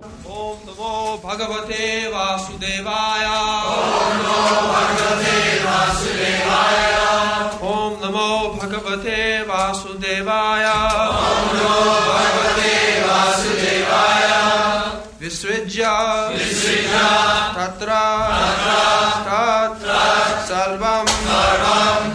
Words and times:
ओम 0.00 0.56
नमो 0.68 1.22
भगवते 1.24 2.08
वासुदेवाय। 2.08 3.24
ओम 3.24 4.16
नमो 4.16 4.42
भगवते 4.72 5.64
वासुदेवाय। 5.64 6.82
ओम 7.62 7.92
नमो 8.04 8.58
भगवते 8.62 9.42
वासुदेवाय 9.42 10.64
ओम 10.64 11.48
नमो 11.56 11.80
भगवते 12.10 12.74
वासुदेवाय 13.00 14.28
तत्र। 17.56 17.90
तत्र। 19.26 19.98
सर्वं। 20.46 21.06
सर्वं 21.06 22.06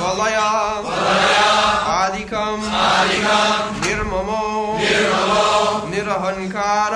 वलया 0.00 0.50
वलया 0.80 1.52
आदिकं 1.96 2.70
आदिकं 2.74 3.80
निर्ममो। 3.80 4.55
निरहङ्कार 6.15 6.93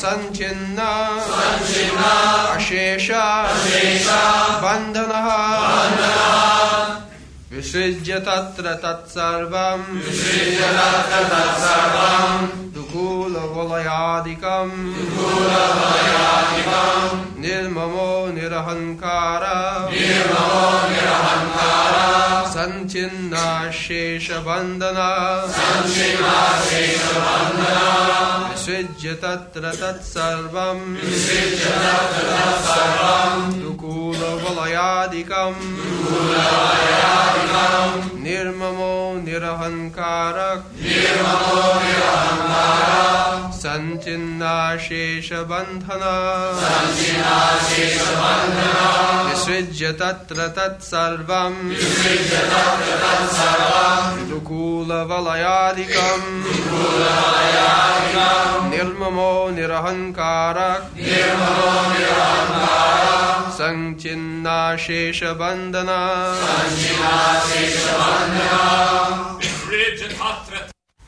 सञ्चिन्न 0.00 0.78
अशेष 2.54 3.08
बन्धनः 4.64 5.28
विसृज्य 7.52 8.18
तत्र 8.26 8.74
तत्सर्वं 8.82 9.80
दुकूलवलयादिकं 12.74 14.70
निर्ममो 17.43 18.09
निरहङ्कार 18.35 19.43
निर्ममो 19.93 20.65
निरहङ्कार 20.91 21.95
सञ्चिन्ना 22.55 23.47
शेषवन्दना 23.81 25.09
विसृज्य 28.73 29.09
तत्र 29.13 29.63
तत्सर्वं 29.81 30.77
दुकूलवलयादिकं 33.61 35.55
निर्ममो 38.23 38.95
निरहङ्कार 39.25 40.37
सञ्चिन्नाशेषबन्धना। 43.63 44.33
विसृज्य 49.27 49.85
तत्र 50.01 50.39
तत्सर्वं 50.57 51.53
दुकूलवलयादिकं 54.29 56.21
निर्ममो 58.72 59.32
निरहङ्कार 59.56 60.58
सञ्चिन्नाशेषबन्धना 63.58 66.00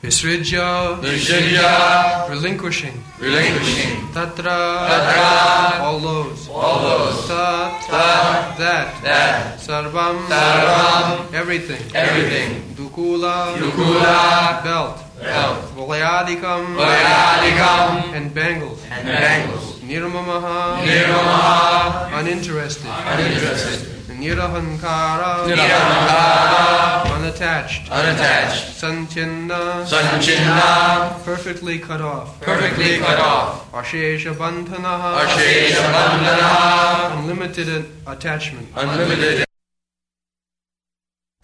विसृज्य 0.04 0.56
Vishya, 1.02 2.28
relinquishing 2.30 2.96
relinquishing 3.20 3.96
tatra 4.14 4.56
Tatra, 4.90 5.80
all 5.80 5.98
those 5.98 6.48
all 6.48 6.78
those, 6.80 7.28
tat 7.28 7.82
Tat, 7.90 8.56
that 8.58 8.88
that, 9.04 9.60
sarvam 9.60 10.16
Sarvam, 10.32 11.34
everything 11.34 11.82
everything, 11.94 12.50
dukula 12.78 13.36
Dukula, 13.60 14.16
belt 14.64 14.96
belt, 15.19 15.57
valayadikam 15.75 16.75
Valayadikam, 16.75 18.13
and 18.15 18.33
bangles 18.33 18.83
and 18.91 19.07
bangles, 19.07 19.79
nirmamaha. 19.81 20.83
Nirmamaha, 20.85 22.19
uninterested. 22.19 22.87
Uninterested, 22.87 23.79
nirahankara. 24.19 25.47
Nirahankara, 25.47 27.15
unattached. 27.15 27.89
Unattached, 27.91 28.75
sanchinna 28.81 29.85
Sanchinna, 29.85 31.23
perfectly 31.23 31.79
cut 31.79 32.01
off. 32.01 32.39
Perfectly 32.41 32.97
cut 32.99 33.19
off, 33.19 33.71
ashesha 33.71 34.33
bandhanaha 34.33 35.19
Ashesha 35.25 35.85
Bandhana, 35.93 37.19
unlimited 37.19 37.85
attachment. 38.07 38.67
Unlimited. 38.75 39.45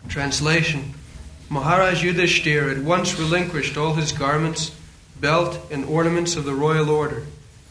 Translation 0.09 0.93
Maharaj 1.51 2.01
Yudhishthir 2.01 2.71
at 2.71 2.81
once 2.81 3.19
relinquished 3.19 3.75
all 3.75 3.95
his 3.95 4.13
garments, 4.13 4.71
belt, 5.19 5.59
and 5.69 5.83
ornaments 5.83 6.37
of 6.37 6.45
the 6.45 6.53
royal 6.53 6.89
order, 6.89 7.23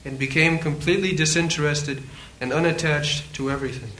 and 0.04 0.18
became 0.18 0.58
completely 0.58 1.16
disinterested 1.16 2.02
and 2.42 2.52
unattached 2.52 3.32
to 3.32 3.50
everything. 3.50 3.90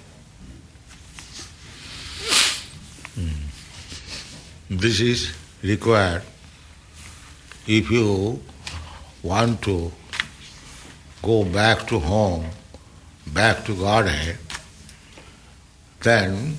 Hmm. 3.14 4.76
This 4.76 5.00
is 5.00 5.32
required 5.62 6.24
if 7.66 7.90
you 7.90 8.42
want 9.22 9.62
to 9.62 9.90
go 11.22 11.42
back 11.44 11.86
to 11.88 11.98
home, 11.98 12.50
back 13.26 13.64
to 13.64 13.74
Godhead, 13.74 14.36
then 16.02 16.58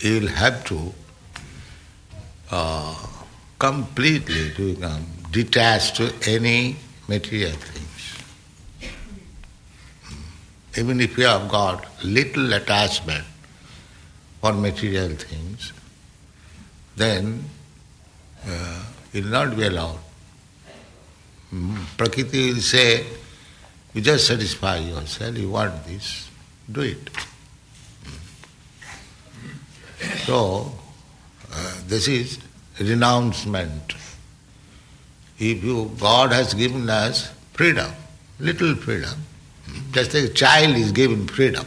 you 0.00 0.20
will 0.20 0.28
have 0.28 0.62
to 0.66 0.92
uh, 2.50 2.94
completely 3.58 4.50
to 4.54 4.74
become 4.74 5.04
detached 5.30 5.96
to 5.96 6.12
any 6.26 6.76
material 7.08 7.52
things. 7.52 8.18
Even 10.76 11.00
if 11.00 11.18
you 11.18 11.24
have 11.24 11.48
got 11.48 11.86
little 12.04 12.52
attachment 12.52 13.24
for 14.40 14.52
material 14.52 15.08
things, 15.08 15.72
then 16.96 17.44
uh, 18.46 18.84
it 19.12 19.24
will 19.24 19.30
not 19.30 19.56
be 19.56 19.64
allowed. 19.64 19.98
Mm, 21.52 21.76
Prakriti 21.96 22.52
will 22.52 22.60
say, 22.60 23.04
you 23.94 24.00
just 24.02 24.26
satisfy 24.26 24.76
yourself, 24.76 25.36
you 25.36 25.50
want 25.50 25.84
this, 25.84 26.28
do 26.70 26.82
it. 26.82 27.10
So, 30.26 30.72
uh, 30.76 30.77
this 31.88 32.06
is 32.06 32.38
renouncement. 32.78 33.94
If 35.38 35.64
you, 35.64 35.90
God 35.98 36.32
has 36.32 36.52
given 36.52 36.88
us 36.90 37.32
freedom, 37.54 37.90
little 38.38 38.74
freedom, 38.74 39.18
just 39.92 40.12
like 40.12 40.24
a 40.24 40.28
child 40.28 40.76
is 40.76 40.92
given 40.92 41.26
freedom. 41.26 41.64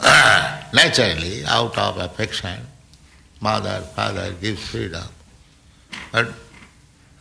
Naturally, 0.00 1.44
out 1.44 1.76
of 1.76 1.98
affection, 1.98 2.58
mother, 3.40 3.82
father 3.94 4.32
gives 4.40 4.66
freedom. 4.66 5.04
But 6.10 6.32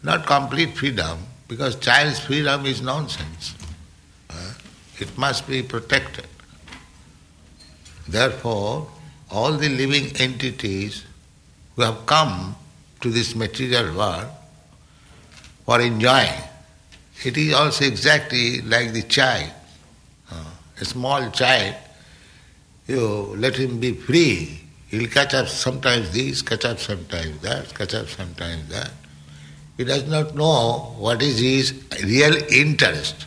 not 0.02 0.26
complete 0.26 0.78
freedom, 0.78 1.20
because 1.50 1.76
child's 1.76 2.20
freedom 2.20 2.66
is 2.66 2.82
nonsense. 2.82 3.56
It 4.98 5.18
must 5.18 5.48
be 5.48 5.62
protected. 5.62 6.28
Therefore, 8.08 8.88
all 9.30 9.54
the 9.54 9.70
living 9.70 10.16
entities 10.18 11.06
who 11.80 11.86
have 11.86 12.06
come 12.06 12.58
to 13.00 13.10
this 13.10 13.36
material 13.36 13.96
world 13.96 14.28
for 15.66 15.80
enjoying, 15.80 16.42
it 17.24 17.38
is 17.38 17.54
also 17.54 17.86
exactly 17.86 18.60
like 18.64 18.92
the 18.92 19.02
child. 19.04 19.50
Uh, 20.30 20.44
a 20.82 20.84
small 20.84 21.32
child, 21.32 21.76
you 22.86 23.00
let 23.38 23.56
him 23.56 23.80
be 23.80 23.94
free, 23.94 24.60
he'll 24.90 25.08
catch 25.08 25.34
up 25.34 25.48
sometimes 25.48 26.12
this, 26.12 26.42
catch 26.42 26.66
up 26.66 26.80
sometimes 26.80 27.40
that, 27.40 27.74
catch 27.74 27.94
up 27.94 28.10
sometimes 28.10 28.68
that. 28.68 28.92
He 29.78 29.86
does 29.86 30.06
not 30.06 30.36
know 30.36 30.96
what 30.98 31.22
is 31.22 31.40
his 31.40 31.82
real 32.04 32.36
interest. 32.52 33.26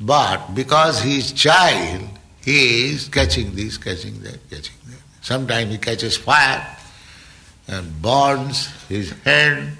But 0.00 0.54
because 0.54 1.02
he 1.02 1.18
is 1.18 1.32
child, 1.32 2.02
he 2.44 2.92
is 2.92 3.08
catching 3.08 3.56
this, 3.56 3.76
catching 3.76 4.20
that, 4.22 4.38
catching 4.48 4.76
that. 4.86 5.02
Sometimes 5.20 5.72
he 5.72 5.78
catches 5.78 6.16
fire 6.16 6.76
and 7.70 8.02
burns 8.02 8.66
his 8.88 9.10
head. 9.24 9.76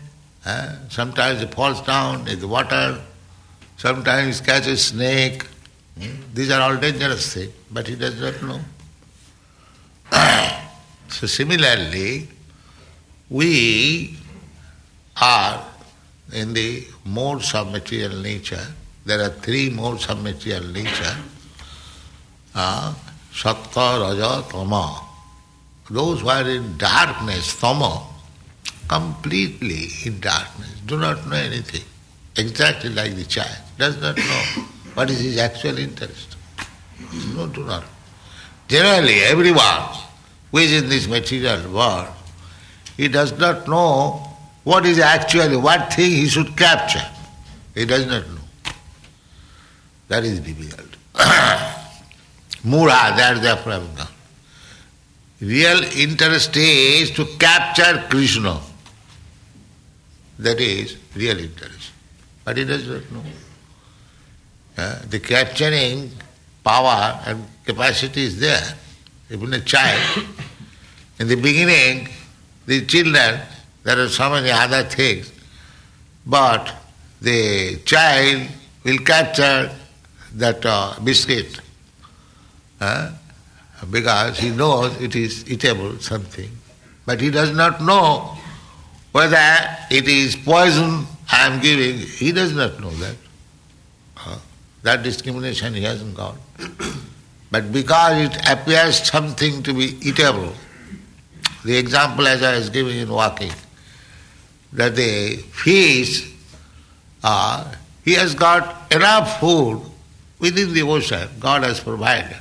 eh? 0.46 0.74
Sometimes 0.88 1.40
he 1.40 1.46
falls 1.46 1.82
down 1.82 2.26
in 2.28 2.38
the 2.38 2.46
water. 2.46 3.00
Sometimes 3.76 4.38
he 4.38 4.46
catches 4.46 4.86
snake. 4.86 5.44
Hmm? 5.98 6.14
These 6.32 6.50
are 6.50 6.60
all 6.60 6.76
dangerous 6.76 7.34
things, 7.34 7.52
but 7.70 7.88
he 7.88 7.96
does 7.96 8.18
not 8.20 8.42
know. 8.42 8.60
so 11.08 11.26
similarly, 11.26 12.28
we 13.28 14.16
are 15.20 15.64
in 16.32 16.52
the 16.52 16.86
modes 17.04 17.54
of 17.54 17.72
material 17.72 18.16
nature. 18.20 18.66
There 19.04 19.20
are 19.20 19.30
three 19.30 19.68
modes 19.68 20.06
of 20.08 20.22
material 20.22 20.64
nature. 20.68 21.16
Uh, 22.54 22.94
Sattva, 23.32 24.00
Raja, 24.00 24.48
Tama. 24.48 25.09
Those 25.90 26.20
who 26.20 26.28
are 26.28 26.48
in 26.48 26.78
darkness, 26.78 27.58
Tama, 27.60 28.06
completely 28.88 29.88
in 30.04 30.20
darkness, 30.20 30.70
do 30.86 30.96
not 30.96 31.26
know 31.26 31.36
anything, 31.36 31.82
exactly 32.36 32.90
like 32.90 33.16
the 33.16 33.24
child, 33.24 33.56
does 33.76 34.00
not 34.00 34.16
know 34.16 34.22
what 34.94 35.10
is 35.10 35.18
his 35.18 35.38
actual 35.38 35.78
interest. 35.78 36.36
No, 37.34 37.48
do 37.48 37.64
not. 37.64 37.84
Generally, 38.68 39.20
everyone 39.22 39.82
who 40.52 40.58
is 40.58 40.72
in 40.80 40.88
this 40.88 41.08
material 41.08 41.72
world, 41.72 42.06
he 42.96 43.08
does 43.08 43.36
not 43.36 43.66
know 43.66 44.28
what 44.62 44.86
is 44.86 45.00
actually, 45.00 45.56
what 45.56 45.92
thing 45.92 46.10
he 46.12 46.28
should 46.28 46.56
capture. 46.56 47.04
He 47.74 47.84
does 47.84 48.06
not 48.06 48.28
know. 48.28 48.74
That 50.06 50.24
is 50.24 50.38
difficult. 50.38 50.96
Mura, 52.64 53.14
that 53.16 53.36
is 53.38 53.42
the 53.42 53.56
problem. 53.56 54.08
Real 55.40 55.82
interest 55.96 56.54
is 56.56 57.10
to 57.12 57.24
capture 57.38 58.06
Krishna. 58.10 58.60
That 60.38 60.60
is 60.60 60.96
real 61.14 61.38
interest. 61.38 61.92
But 62.44 62.58
he 62.58 62.64
does 62.64 62.86
not 62.86 63.12
know. 63.12 63.22
Uh, 64.76 64.98
the 65.08 65.20
capturing 65.20 66.10
power 66.62 67.20
and 67.26 67.44
capacity 67.64 68.24
is 68.24 68.38
there. 68.38 68.74
Even 69.30 69.54
a 69.54 69.60
child, 69.60 70.26
in 71.18 71.28
the 71.28 71.36
beginning, 71.36 72.08
the 72.66 72.84
children, 72.86 73.40
there 73.82 73.98
are 73.98 74.08
so 74.08 74.30
many 74.30 74.50
other 74.50 74.82
things, 74.84 75.32
but 76.26 76.72
the 77.20 77.76
child 77.84 78.48
will 78.84 78.98
capture 78.98 79.70
that 80.34 80.64
uh, 80.64 80.94
biscuit 81.02 81.60
uh, 82.80 83.12
because 83.90 84.38
he 84.38 84.50
knows 84.50 85.00
it 85.00 85.14
is 85.16 85.50
eatable 85.50 85.98
something, 86.00 86.50
but 87.06 87.20
he 87.20 87.30
does 87.30 87.54
not 87.54 87.80
know 87.80 88.36
whether 89.12 89.36
it 89.90 90.06
is 90.06 90.36
poison 90.36 91.06
I 91.32 91.46
am 91.46 91.60
giving. 91.60 91.98
He 91.98 92.32
does 92.32 92.54
not 92.54 92.80
know 92.80 92.90
that. 92.90 93.16
Uh, 94.16 94.38
that 94.82 95.02
discrimination 95.02 95.74
he 95.74 95.82
hasn't 95.82 96.16
got. 96.16 96.36
but 97.50 97.72
because 97.72 98.26
it 98.26 98.50
appears 98.50 99.06
something 99.06 99.62
to 99.62 99.74
be 99.74 99.96
eatable, 100.06 100.52
the 101.64 101.76
example 101.76 102.26
as 102.26 102.42
I 102.42 102.56
was 102.56 102.70
giving 102.70 102.98
in 102.98 103.08
walking, 103.10 103.52
that 104.72 104.96
the 104.96 105.36
fish, 105.36 106.32
uh, 107.22 107.72
he 108.04 108.14
has 108.14 108.34
got 108.34 108.92
enough 108.92 109.40
food 109.40 109.82
within 110.38 110.72
the 110.72 110.82
ocean, 110.82 111.28
God 111.38 111.62
has 111.64 111.80
provided. 111.80 112.36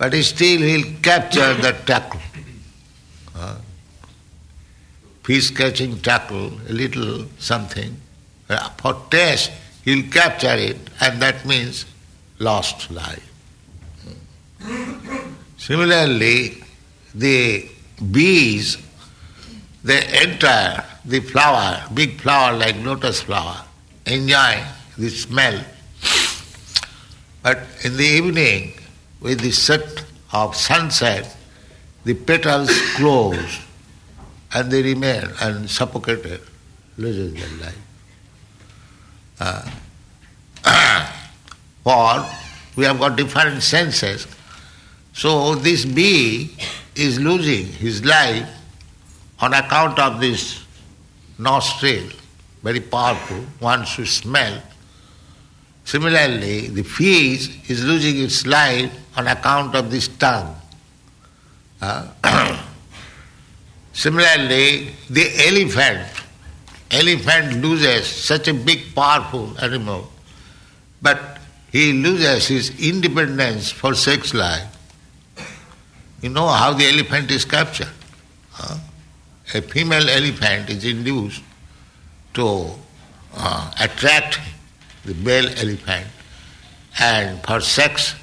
But 0.00 0.14
still 0.24 0.62
he'll 0.62 0.96
capture 1.02 1.52
that 1.52 1.86
tackle. 1.86 2.22
Uh, 3.36 3.56
fish 5.22 5.50
catching 5.50 5.98
tackle, 5.98 6.52
a 6.70 6.72
little 6.72 7.26
something, 7.38 8.00
uh, 8.48 8.70
for 8.78 8.96
taste, 9.10 9.50
he'll 9.84 10.10
capture 10.10 10.54
it, 10.54 10.78
and 11.02 11.20
that 11.20 11.44
means 11.44 11.84
lost 12.38 12.90
life. 12.90 13.30
Similarly, 15.58 16.64
the 17.14 17.68
bees, 18.10 18.78
they 19.84 20.00
enter 20.24 20.82
the 21.04 21.20
flower, 21.20 21.84
big 21.92 22.18
flower 22.22 22.56
like 22.56 22.76
lotus 22.82 23.20
flower, 23.20 23.64
enjoy 24.06 24.64
the 24.96 25.10
smell. 25.10 25.62
But 27.42 27.58
in 27.84 27.98
the 27.98 28.04
evening, 28.04 28.79
with 29.20 29.40
the 29.40 29.50
set 29.50 30.04
of 30.32 30.56
sunset, 30.56 31.36
the 32.04 32.14
petals 32.14 32.70
close 32.96 33.60
and 34.52 34.70
they 34.70 34.82
remain 34.82 35.24
and 35.40 35.70
suffocated, 35.70 36.40
loses 36.96 37.34
their 37.34 37.66
life. 37.66 37.78
Uh, 39.38 39.70
for 41.84 42.26
we 42.76 42.84
have 42.84 42.98
got 42.98 43.16
different 43.16 43.62
senses. 43.62 44.26
So 45.12 45.54
this 45.54 45.84
bee 45.84 46.56
is 46.94 47.20
losing 47.20 47.66
his 47.66 48.04
life 48.04 48.48
on 49.40 49.54
account 49.54 49.98
of 49.98 50.20
this 50.20 50.64
nostril, 51.38 52.04
very 52.62 52.80
powerful, 52.80 53.38
one 53.58 53.84
should 53.84 54.08
smell. 54.08 54.62
Similarly, 55.84 56.68
the 56.68 56.82
fish 56.82 57.68
is 57.68 57.84
losing 57.84 58.22
its 58.22 58.46
life 58.46 58.92
on 59.16 59.26
account 59.26 59.74
of 59.74 59.90
this 59.90 60.08
tongue. 60.08 60.54
Uh, 61.80 62.06
Similarly, 63.92 64.90
the 65.10 65.26
elephant, 65.48 66.08
elephant 66.90 67.62
loses 67.62 68.06
such 68.06 68.48
a 68.48 68.54
big, 68.54 68.94
powerful 68.94 69.54
animal, 69.60 70.10
but 71.02 71.38
he 71.72 71.92
loses 71.92 72.46
his 72.46 72.80
independence 72.80 73.70
for 73.70 73.94
sex 73.94 74.32
life. 74.32 74.66
You 76.22 76.28
know 76.28 76.48
how 76.48 76.72
the 76.72 76.86
elephant 76.86 77.30
is 77.30 77.44
captured. 77.44 77.88
Huh? 78.52 78.78
A 79.54 79.62
female 79.62 80.08
elephant 80.08 80.70
is 80.70 80.84
induced 80.84 81.42
to 82.34 82.70
uh, 83.34 83.72
attract 83.80 84.38
the 85.04 85.14
male 85.14 85.48
elephant, 85.58 86.06
and 86.98 87.42
for 87.44 87.60
sex, 87.60 88.14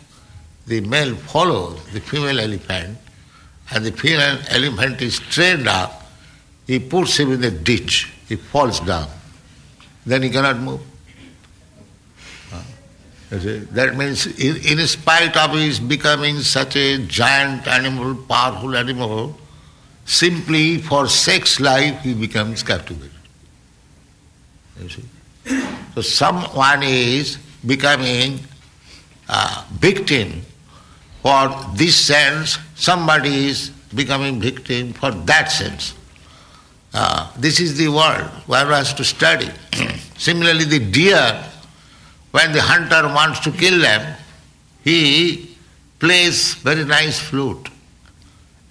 the 0.67 0.81
male 0.81 1.15
follows 1.15 1.79
the 1.93 1.99
female 1.99 2.39
elephant, 2.39 2.97
and 3.71 3.85
the 3.85 3.91
female 3.91 4.39
elephant 4.49 5.01
is 5.01 5.19
trained 5.19 5.67
up. 5.67 6.05
He 6.67 6.79
puts 6.79 7.17
him 7.17 7.31
in 7.31 7.43
a 7.43 7.51
ditch, 7.51 8.11
he 8.27 8.35
falls 8.35 8.79
down. 8.81 9.07
Then 10.05 10.23
he 10.23 10.29
cannot 10.29 10.59
move. 10.59 10.81
That 13.29 13.95
means, 13.97 14.25
in, 14.25 14.79
in 14.79 14.87
spite 14.87 15.35
of 15.35 15.51
his 15.51 15.81
becoming 15.81 16.39
such 16.39 16.77
a 16.77 16.97
giant 17.07 17.67
animal, 17.67 18.15
powerful 18.15 18.75
animal, 18.75 19.37
simply 20.05 20.77
for 20.77 21.09
sex 21.09 21.59
life 21.59 22.01
he 22.03 22.13
becomes 22.13 22.63
captivated. 22.63 23.11
You 24.81 24.89
see? 24.89 25.03
So 25.95 26.01
someone 26.01 26.83
is 26.83 27.37
becoming 27.65 28.39
a 29.29 29.63
victim 29.73 30.41
for 31.21 31.49
this 31.73 31.95
sense, 31.95 32.57
somebody 32.75 33.47
is 33.47 33.69
becoming 33.93 34.39
victim 34.39 34.93
for 34.93 35.11
that 35.11 35.51
sense. 35.51 35.93
Uh, 36.93 37.31
this 37.37 37.59
is 37.59 37.77
the 37.77 37.87
world 37.89 38.29
where 38.47 38.65
has 38.67 38.93
to 38.93 39.03
study. 39.03 39.49
Similarly, 40.17 40.65
the 40.65 40.79
deer 40.79 41.43
when 42.31 42.51
the 42.51 42.61
hunter 42.61 43.07
wants 43.13 43.39
to 43.41 43.51
kill 43.51 43.79
them, 43.81 44.15
he 44.83 45.55
plays 45.99 46.53
very 46.55 46.85
nice 46.85 47.19
flute. 47.19 47.69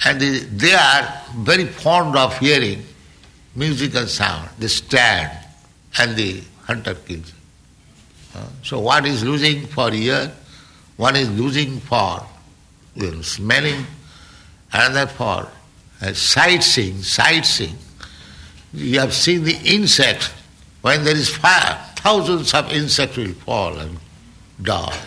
And 0.05 0.21
they 0.21 0.73
are 0.73 1.23
very 1.39 1.67
fond 1.67 2.17
of 2.17 2.39
hearing 2.39 2.85
musical 3.55 4.07
sound. 4.07 4.49
They 4.59 4.69
stand 4.69 5.33
and 5.99 6.15
the 6.17 6.43
hunter 6.67 6.95
kills. 6.95 7.33
So 8.63 8.81
one 8.81 9.07
is 9.07 9.25
losing 9.25 9.67
for 9.67 9.93
ear, 9.93 10.31
one 10.97 11.17
is 11.17 11.31
losing 11.31 11.81
for 11.81 12.23
you 12.95 13.11
know, 13.11 13.23
smelling, 13.23 13.87
another 14.73 15.07
for 15.07 15.49
uh, 16.03 16.13
sightseeing, 16.13 17.03
sightseeing. 17.03 17.77
You 18.75 19.01
have 19.01 19.15
seen 19.15 19.45
the 19.45 19.59
insect, 19.65 20.25
when 20.83 21.05
there 21.05 21.17
is 21.17 21.35
fire, 21.35 21.79
thousands 21.97 22.53
of 22.53 22.71
insects 22.71 23.17
will 23.17 23.33
fall 23.33 23.79
and 23.79 23.99
die. 24.63 24.99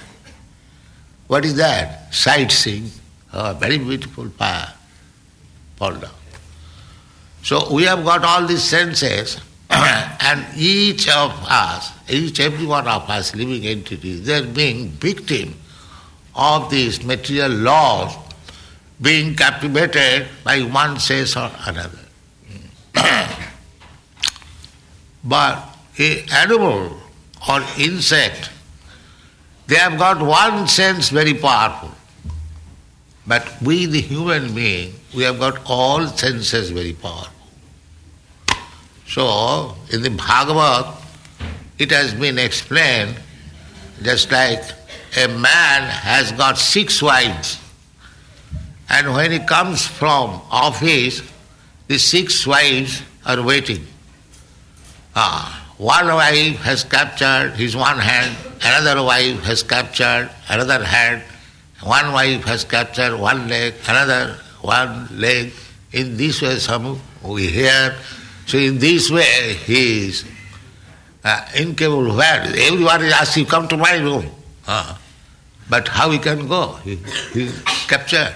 What 1.28 1.46
is 1.46 1.56
that? 1.58 2.13
Sightseeing, 2.13 2.89
a 3.32 3.54
very 3.54 3.78
beautiful 3.78 4.30
fire, 4.30 4.74
fall 5.75 5.94
down. 5.94 6.12
So 7.44 7.72
we 7.72 7.84
have 7.84 8.04
got 8.04 8.24
all 8.24 8.48
these 8.48 8.63
senses, 8.63 9.39
and 10.22 10.46
each 10.58 11.08
of 11.10 11.32
us, 11.48 11.92
each 12.10 12.40
every 12.40 12.66
one 12.66 12.88
of 12.88 13.08
us 13.10 13.36
living 13.36 13.66
entities, 13.66 14.26
they 14.26 14.40
are 14.40 14.46
being 14.46 14.90
victim 14.90 15.54
of 16.36 16.70
these 16.72 17.04
material 17.04 17.52
laws, 17.52 18.16
being 19.02 19.36
captivated 19.36 20.28
by 20.44 20.62
one 20.62 21.00
sense 21.00 21.36
or 21.38 21.52
another. 21.68 22.00
but 25.24 25.78
a 26.00 26.24
animal 26.32 26.98
or 27.48 27.62
insect, 27.78 28.50
they 29.68 29.76
have 29.76 30.00
got 30.00 30.20
one 30.22 30.68
sense 30.68 31.10
very 31.10 31.34
powerful. 31.36 31.92
But 33.28 33.62
we, 33.62 33.86
the 33.86 34.02
human 34.02 34.56
being, 34.56 34.96
we 35.16 35.24
have 35.24 35.40
got 35.40 35.62
all 35.66 36.08
senses 36.08 36.72
very 36.72 36.94
powerful. 36.94 37.38
So, 39.10 39.75
in 39.92 40.04
the 40.04 40.12
Bhagavad, 40.12 40.86
it 41.80 41.89
has 41.89 42.13
been 42.13 42.38
explained 42.38 43.18
just 44.04 44.32
like 44.32 44.62
a 45.18 45.28
man 45.28 45.89
has 45.89 46.32
got 46.34 46.60
six 46.60 47.01
wives, 47.01 47.58
and 48.88 49.12
when 49.13 49.32
he 49.32 49.39
comes 49.39 49.86
from 49.86 50.39
office, 50.51 51.24
the 51.88 51.98
six 51.98 52.46
wives 52.46 53.01
are 53.25 53.42
waiting. 53.42 53.86
Ah, 55.16 55.74
one 55.78 56.06
wife 56.06 56.58
has 56.58 56.84
captured 56.84 57.54
his 57.56 57.75
one 57.75 57.98
hand, 57.98 58.38
another 58.63 59.01
wife 59.01 59.42
has 59.42 59.63
captured 59.63 60.30
another 60.50 60.86
hand, 60.86 61.24
one 61.82 62.13
wife 62.13 62.44
has 62.44 62.63
captured 62.63 63.18
one 63.18 63.48
leg, 63.48 63.74
another 63.88 64.38
one 64.62 65.08
leg. 65.18 65.51
In 65.94 66.16
this 66.16 66.44
way, 66.44 66.60
some 66.60 67.01
we 67.24 67.48
hear. 67.48 67.96
So 68.50 68.58
in 68.58 68.79
this 68.79 69.12
way, 69.12 69.53
he 69.53 70.08
is 70.08 70.25
uh, 71.24 71.46
incapable. 71.56 72.15
Where 72.15 72.41
everyone 72.41 73.03
is 73.06 73.13
asking, 73.13 73.46
"Come 73.46 73.68
to 73.68 73.77
my 73.77 73.94
room." 73.98 74.25
Ah. 74.68 75.00
But 75.70 75.88
how 75.88 76.10
he 76.10 76.18
can 76.18 76.48
go? 76.48 76.74
He, 76.84 76.96
he 77.32 77.44
is 77.44 77.62
captured. 77.88 78.34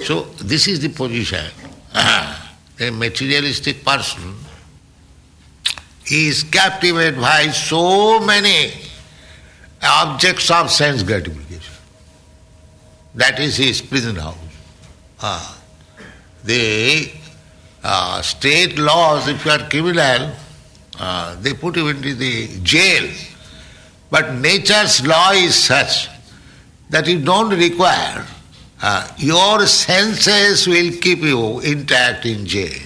So 0.00 0.22
this 0.42 0.66
is 0.66 0.80
the 0.80 0.88
position. 0.88 1.46
A 2.80 2.90
materialistic 2.90 3.84
person 3.84 4.34
is 6.10 6.42
captivated 6.42 7.20
by 7.20 7.46
so 7.48 8.18
many 8.18 8.72
objects 9.82 10.50
of 10.50 10.68
sense 10.72 11.04
gratification. 11.04 11.74
That 13.14 13.38
is 13.38 13.56
his 13.56 13.80
prison 13.82 14.16
house. 14.16 14.36
Ah. 15.20 15.60
The 16.44 17.10
uh, 17.90 18.20
state 18.20 18.78
laws, 18.78 19.28
if 19.28 19.46
you 19.46 19.50
are 19.50 19.66
criminal, 19.70 20.30
uh, 21.00 21.34
they 21.40 21.54
put 21.54 21.74
you 21.74 21.88
into 21.88 22.14
the 22.14 22.60
jail. 22.62 23.10
But 24.10 24.34
nature's 24.34 25.06
law 25.06 25.30
is 25.32 25.54
such 25.54 26.10
that 26.90 27.06
you 27.06 27.18
don't 27.24 27.48
require, 27.48 28.26
uh, 28.82 29.08
your 29.16 29.66
senses 29.66 30.66
will 30.66 30.92
keep 31.00 31.20
you 31.20 31.60
intact 31.60 32.26
in 32.26 32.44
jail. 32.44 32.78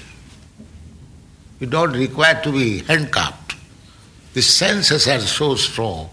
You 1.58 1.66
don't 1.66 1.92
require 1.92 2.40
to 2.44 2.52
be 2.52 2.78
handcuffed. 2.78 3.56
The 4.34 4.42
senses 4.42 5.08
are 5.08 5.18
so 5.18 5.56
strong 5.56 6.10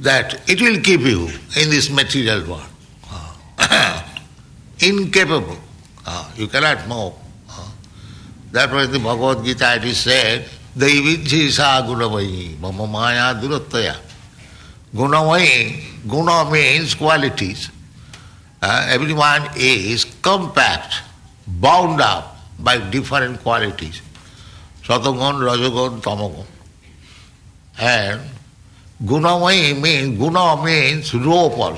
that 0.00 0.50
it 0.50 0.60
will 0.60 0.80
keep 0.80 1.02
you 1.02 1.28
in 1.60 1.70
this 1.70 1.90
material 1.90 2.40
world. 2.44 2.70
Uh, 3.08 4.02
incapable. 4.80 5.58
Uh, 6.04 6.28
you 6.36 6.48
cannot 6.48 6.88
move. 6.88 7.21
That 8.52 8.70
was 8.70 8.90
the 8.90 8.98
Bhagavad 8.98 9.44
Gita 9.44 9.76
it 9.76 9.84
is 9.84 9.98
said, 9.98 10.44
Daividjisa 10.76 11.86
gunamayi, 11.86 12.58
mama 12.60 12.86
maya 12.86 13.34
durattaya. 13.34 13.96
Gunamayi, 14.94 16.06
guna 16.06 16.50
means 16.50 16.94
qualities. 16.94 17.70
Uh, 18.60 18.86
everyone 18.90 19.48
is 19.56 20.04
compact, 20.20 21.00
bound 21.46 22.00
up 22.02 22.36
by 22.58 22.78
different 22.90 23.42
qualities. 23.42 24.02
Satagun, 24.82 25.40
Rajagun, 25.40 26.00
Tamagun. 26.02 26.46
And 27.78 28.20
Gunamayi 29.02 29.80
means, 29.80 30.18
guna 30.18 30.62
means 30.62 31.14
rope. 31.14 31.76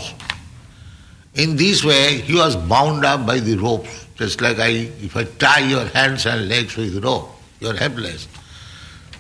In 1.34 1.56
this 1.56 1.84
way, 1.84 2.20
he 2.20 2.34
was 2.34 2.56
bound 2.56 3.04
up 3.04 3.26
by 3.26 3.38
the 3.38 3.56
ropes, 3.56 4.03
just 4.16 4.40
like 4.40 4.59
I, 4.59 4.68
if 5.00 5.16
I 5.16 5.25
tie 5.25 5.61
your 5.61 5.87
hands 5.87 6.26
and 6.26 6.49
legs 6.49 6.76
with 6.76 7.02
rope, 7.02 7.30
you 7.61 7.68
are 7.68 7.75
helpless. 7.75 8.28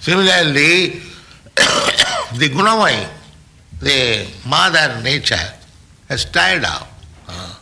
Similarly, 0.00 0.88
the 2.36 2.48
Gunamayi, 2.48 3.08
the 3.80 4.26
mother 4.46 5.00
nature, 5.02 5.36
has 6.08 6.24
tied 6.26 6.64
up. 6.64 6.88
Uh, 7.26 7.54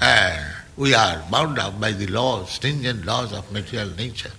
and 0.00 0.54
we 0.76 0.94
are 0.94 1.22
bound 1.30 1.58
up 1.58 1.80
by 1.80 1.92
the 1.92 2.06
laws, 2.08 2.50
stringent 2.50 3.04
laws 3.04 3.32
of 3.32 3.50
material 3.52 3.90
nature. 3.96 4.32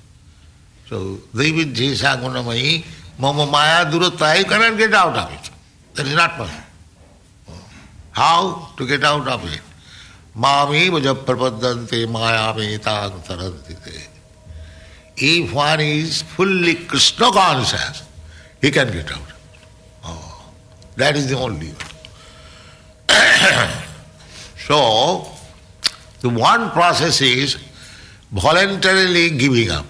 So, 0.87 1.19
Devi 1.33 1.65
Jesa 1.73 2.21
Gunamayi, 2.21 2.85
Mama 3.17 3.45
Maya 3.45 3.85
Durata, 3.85 4.37
you 4.37 4.45
cannot 4.45 4.77
get 4.77 4.93
out 4.93 5.15
of 5.15 5.33
it. 5.33 5.49
That 5.95 6.05
is 6.05 6.15
not 6.15 6.31
possible. 6.31 6.63
How 8.11 8.69
to 8.77 8.85
get 8.85 9.03
out 9.03 9.27
of 9.27 9.53
it? 9.53 9.61
मामेव 10.35 10.99
जब 10.99 11.25
प्रबदे 11.25 12.05
माया 12.07 12.51
में 12.57 12.77
तांतर 12.79 13.39
if 15.19 15.53
one 15.53 15.81
is 15.81 16.23
fully 16.35 16.73
Krishna 16.91 17.31
conscious 17.31 18.01
he 18.63 18.71
can 18.71 18.91
get 18.91 19.11
out 19.11 19.29
that 20.99 21.15
is 21.17 21.33
the 21.33 21.75
so 24.61 24.79
the 26.23 26.31
one 26.37 26.67
process 26.73 27.21
is 27.21 27.55
voluntarily 28.35 29.29
giving 29.29 29.69
up 29.69 29.87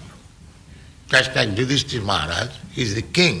just 1.12 1.36
like 1.36 1.58
Yudhishthira 1.58 2.02
Maharaj 2.02 2.78
is 2.78 2.98
the 2.98 3.02
king 3.14 3.40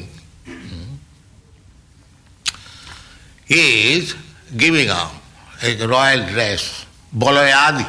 is 3.50 4.14
giving 4.56 4.88
up 4.90 5.64
एक 5.64 5.82
royal 5.90 6.22
dress 6.24 6.70
Balayadi. 7.14 7.86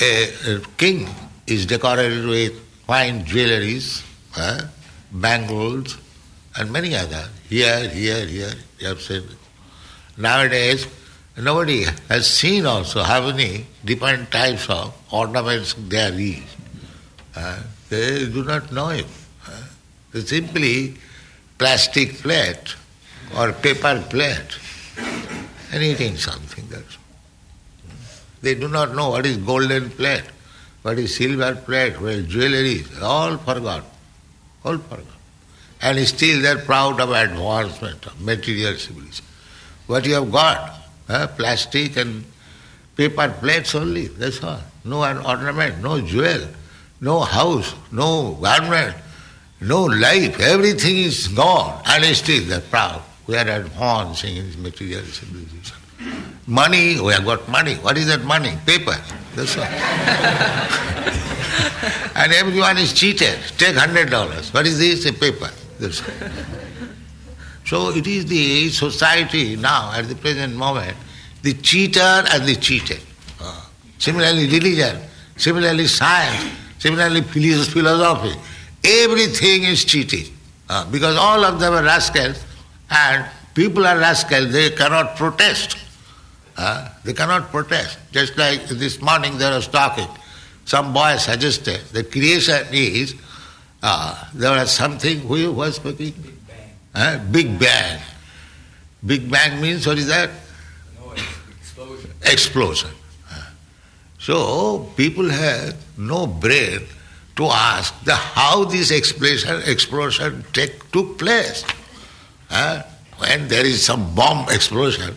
A, 0.00 0.60
king 0.76 1.08
is 1.46 1.66
decorated 1.66 2.26
with 2.26 2.58
fine 2.86 3.24
jewelries, 3.24 4.02
eh, 4.36 4.62
bangles, 5.12 5.98
and 6.56 6.72
many 6.72 6.96
other. 6.96 7.28
Here, 7.48 7.88
here, 7.88 8.26
here, 8.26 8.54
you 8.78 8.88
have 8.88 9.00
said. 9.00 9.24
Nowadays, 10.16 10.86
nobody 11.36 11.84
has 12.08 12.28
seen 12.28 12.66
also 12.66 13.02
how 13.02 13.26
many 13.26 13.66
different 13.84 14.30
types 14.30 14.68
of 14.68 14.94
ornaments 15.12 15.74
there 15.78 16.12
is. 16.14 16.42
Uh, 17.36 17.58
they 17.90 18.26
do 18.26 18.42
not 18.44 18.72
know 18.72 18.88
it. 18.90 19.06
Uh, 19.46 19.62
they 20.12 20.20
simply 20.20 20.94
plastic 21.58 22.14
plate 22.14 22.74
or 23.36 23.52
paper 23.52 24.02
plate, 24.08 24.58
anything, 25.72 26.16
something 26.16 26.64
that's. 26.70 26.98
They 28.44 28.54
do 28.54 28.68
not 28.68 28.94
know 28.94 29.08
what 29.08 29.24
is 29.24 29.38
golden 29.38 29.88
plate, 29.88 30.24
what 30.82 30.98
is 30.98 31.16
silver 31.16 31.54
plate, 31.54 31.94
is 31.94 32.26
jewelry, 32.26 32.84
all 33.00 33.38
forgot, 33.38 33.84
all 34.64 34.76
forgot. 34.76 35.06
And 35.80 35.98
still 36.06 36.42
they 36.42 36.48
are 36.48 36.58
proud 36.58 37.00
of 37.00 37.10
advancement 37.10 38.04
of 38.04 38.20
material 38.20 38.76
civilization. 38.76 39.24
What 39.86 40.04
you 40.04 40.14
have 40.14 40.30
got, 40.30 40.74
uh, 41.08 41.26
plastic 41.28 41.96
and 41.96 42.24
paper 42.96 43.34
plates 43.40 43.74
only, 43.74 44.08
that's 44.08 44.44
all. 44.44 44.60
No 44.84 44.98
ornament, 45.04 45.82
no 45.82 46.02
jewel, 46.02 46.46
no 47.00 47.20
house, 47.20 47.74
no 47.92 48.32
garment, 48.32 48.94
no 49.62 49.84
life, 49.84 50.38
everything 50.38 50.98
is 50.98 51.28
gone. 51.28 51.80
And 51.86 52.04
still 52.14 52.44
they 52.44 52.56
are 52.56 52.60
proud. 52.60 53.02
We 53.26 53.36
are 53.36 53.48
advancing 53.48 54.36
in 54.36 54.62
material 54.62 55.02
civilization. 55.04 55.78
Money, 56.46 57.00
we 57.00 57.12
have 57.12 57.24
got 57.24 57.48
money. 57.48 57.74
What 57.76 57.96
is 57.96 58.06
that 58.08 58.24
money? 58.24 58.52
Paper. 58.66 58.96
That's 59.34 59.56
all. 59.56 59.64
and 62.14 62.32
everyone 62.32 62.78
is 62.78 62.92
cheated. 62.92 63.38
Take 63.56 63.76
hundred 63.76 64.10
dollars. 64.10 64.52
What 64.52 64.66
is 64.66 64.78
this? 64.78 65.06
A 65.06 65.12
paper. 65.12 65.50
That's 65.80 66.06
all. 66.06 66.14
So 67.64 67.90
it 67.90 68.06
is 68.06 68.26
the 68.26 68.68
society 68.68 69.56
now, 69.56 69.92
at 69.94 70.08
the 70.08 70.14
present 70.14 70.54
moment, 70.54 70.96
the 71.42 71.54
cheater 71.54 72.00
and 72.00 72.44
the 72.44 72.56
cheated. 72.56 73.00
Uh, 73.40 73.64
similarly, 73.98 74.46
religion, 74.46 75.00
similarly, 75.36 75.86
science, 75.86 76.52
similarly, 76.78 77.22
philosophy. 77.22 78.38
Everything 78.84 79.64
is 79.64 79.84
cheating. 79.84 80.26
Uh, 80.68 80.90
because 80.90 81.16
all 81.16 81.44
of 81.44 81.60
them 81.60 81.72
are 81.72 81.82
rascals 81.82 82.42
and 82.90 83.26
people 83.54 83.86
are 83.86 83.98
rascals, 83.98 84.52
they 84.52 84.70
cannot 84.70 85.16
protest. 85.16 85.78
Uh, 86.56 86.88
they 87.04 87.12
cannot 87.12 87.50
protest. 87.50 87.98
Just 88.12 88.36
like 88.38 88.66
this 88.66 89.00
morning 89.00 89.38
they 89.38 89.50
was 89.50 89.66
talking. 89.68 90.08
Some 90.64 90.92
boy 90.92 91.16
suggested 91.16 91.80
the 91.92 92.04
creation 92.04 92.66
is, 92.72 93.14
uh, 93.82 94.24
there 94.34 94.52
was 94.52 94.70
something, 94.70 95.20
who 95.20 95.52
was 95.52 95.76
speaking? 95.76 96.12
Big 96.12 96.46
Bang. 96.46 96.70
Uh, 96.94 97.18
Big 97.30 97.58
Bang. 97.58 98.00
Big 99.04 99.30
Bang 99.30 99.60
means 99.60 99.86
what 99.86 99.98
is 99.98 100.06
that? 100.06 100.30
explosion. 101.58 102.10
Explosion. 102.22 102.90
So 104.24 104.90
people 104.96 105.28
have 105.28 105.76
no 105.98 106.26
brain 106.26 106.80
to 107.36 107.44
ask 107.44 107.92
the 108.04 108.14
how 108.14 108.64
this 108.64 108.90
explosion 108.90 109.60
explosion 109.66 110.44
take, 110.54 110.90
took 110.92 111.18
place. 111.18 111.62
Uh, 112.48 112.82
when 113.18 113.48
there 113.48 113.66
is 113.66 113.84
some 113.84 114.14
bomb 114.14 114.48
explosion, 114.48 115.14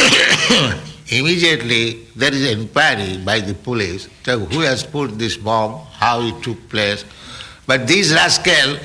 immediately 1.10 2.06
there 2.16 2.32
is 2.32 2.50
inquiry 2.50 3.18
by 3.18 3.40
the 3.40 3.54
police 3.54 4.08
who 4.24 4.60
has 4.60 4.84
put 4.84 5.18
this 5.18 5.36
bomb, 5.36 5.84
how 5.92 6.20
it 6.20 6.42
took 6.42 6.68
place. 6.68 7.04
But 7.66 7.86
these 7.86 8.12
rascal, 8.12 8.76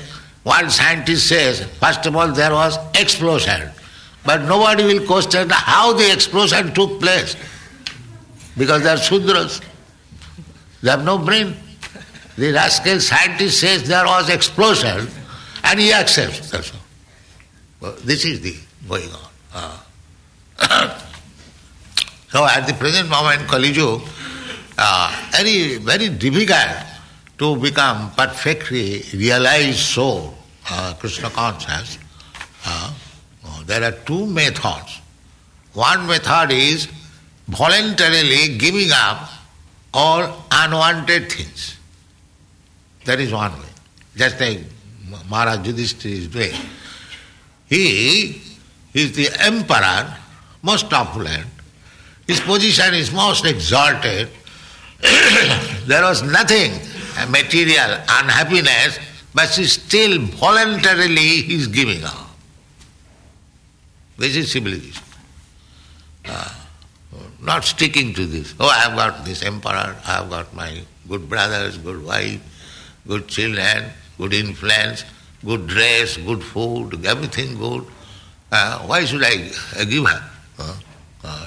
one 0.42 0.70
scientist 0.70 1.28
says, 1.28 1.64
first 1.80 2.06
of 2.06 2.16
all 2.16 2.32
there 2.32 2.52
was 2.52 2.78
explosion. 2.94 3.70
But 4.24 4.42
nobody 4.42 4.84
will 4.84 5.06
question 5.06 5.48
how 5.50 5.92
the 5.92 6.12
explosion 6.12 6.74
took 6.74 7.00
place. 7.00 7.36
Because 8.56 8.82
they 8.82 8.90
are 8.90 8.96
Sudras. 8.96 9.62
They 10.82 10.90
have 10.90 11.04
no 11.04 11.18
brain. 11.18 11.54
The 12.36 12.52
rascal 12.52 13.00
scientist 13.00 13.60
says 13.60 13.88
there 13.88 14.04
was 14.04 14.28
explosion 14.28 15.08
and 15.64 15.80
he 15.80 15.92
accepts. 15.92 16.50
That's 16.50 16.72
all. 16.72 16.80
Well, 17.80 17.96
this 18.04 18.24
is 18.24 18.40
the 18.40 18.56
going 18.88 19.10
on. 19.10 19.80
Uh. 20.58 21.00
so 22.36 22.44
at 22.44 22.66
the 22.66 22.74
present 22.74 23.08
moment, 23.08 23.48
Kali 23.48 23.70
Yuga, 23.70 24.04
uh, 24.76 25.28
very, 25.32 25.78
very 25.78 26.10
difficult 26.10 26.84
to 27.38 27.56
become 27.56 28.10
perfectly 28.10 29.02
realized 29.14 29.78
soul, 29.78 30.34
uh, 30.70 30.92
Krishna 30.98 31.30
conscious. 31.30 31.96
Uh, 32.66 32.92
there 33.64 33.82
are 33.84 33.92
two 34.04 34.26
methods. 34.26 35.00
One 35.72 36.06
method 36.06 36.50
is 36.50 36.88
voluntarily 37.48 38.58
giving 38.58 38.90
up 38.92 39.30
all 39.94 40.44
unwanted 40.52 41.32
things. 41.32 41.78
That 43.06 43.18
is 43.18 43.32
one 43.32 43.52
way. 43.52 43.72
Just 44.14 44.38
like 44.38 44.60
Maharaj 45.30 45.66
Yudhishthira 45.66 46.14
is 46.14 46.28
doing. 46.28 46.52
He 47.70 48.42
is 48.92 49.12
the 49.16 49.30
emperor, 49.40 50.14
most 50.60 50.92
opulent. 50.92 51.46
His 52.26 52.40
position 52.40 52.94
is 52.94 53.12
most 53.12 53.44
exalted. 53.44 54.28
there 55.86 56.02
was 56.02 56.22
nothing 56.22 56.72
material 57.30 58.00
unhappiness, 58.08 58.98
but 59.34 59.46
still 59.46 60.18
voluntarily 60.20 61.42
he 61.42 61.54
is 61.54 61.68
giving 61.68 62.02
up. 62.04 62.30
This 64.18 64.36
is 64.36 64.50
civilization. 64.50 65.02
Uh, 66.24 66.52
not 67.42 67.64
sticking 67.64 68.12
to 68.14 68.26
this. 68.26 68.54
Oh, 68.58 68.68
I 68.68 68.78
have 68.80 68.96
got 68.96 69.24
this 69.24 69.42
emperor, 69.42 69.96
I 70.04 70.12
have 70.16 70.30
got 70.30 70.54
my 70.54 70.80
good 71.08 71.28
brothers, 71.28 71.78
good 71.78 72.04
wife, 72.04 72.40
good 73.06 73.28
children, 73.28 73.84
good 74.18 74.32
influence, 74.32 75.04
good 75.44 75.66
dress, 75.66 76.16
good 76.16 76.42
food, 76.42 77.04
everything 77.06 77.56
good. 77.56 77.86
Uh, 78.50 78.80
why 78.80 79.04
should 79.04 79.22
I 79.22 79.50
uh, 79.78 79.84
give? 79.84 80.04
Uh, 80.06 80.20
uh 80.58 80.76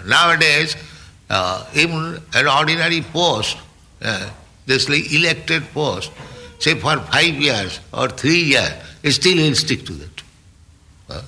nowadays, 0.06 0.76
uh, 1.30 1.66
even 1.76 2.22
an 2.34 2.48
ordinary 2.48 3.02
post, 3.02 3.58
uh, 4.02 4.30
this 4.66 4.90
elected 4.90 5.64
post, 5.74 6.12
say 6.60 6.76
for 6.76 6.98
five 6.98 7.36
years 7.36 7.80
or 7.94 8.10
three 8.10 8.44
years, 8.44 8.72
still 9.10 9.38
he'll 9.38 9.56
stick 9.56 9.86
to 9.86 9.94
that. 9.94 11.24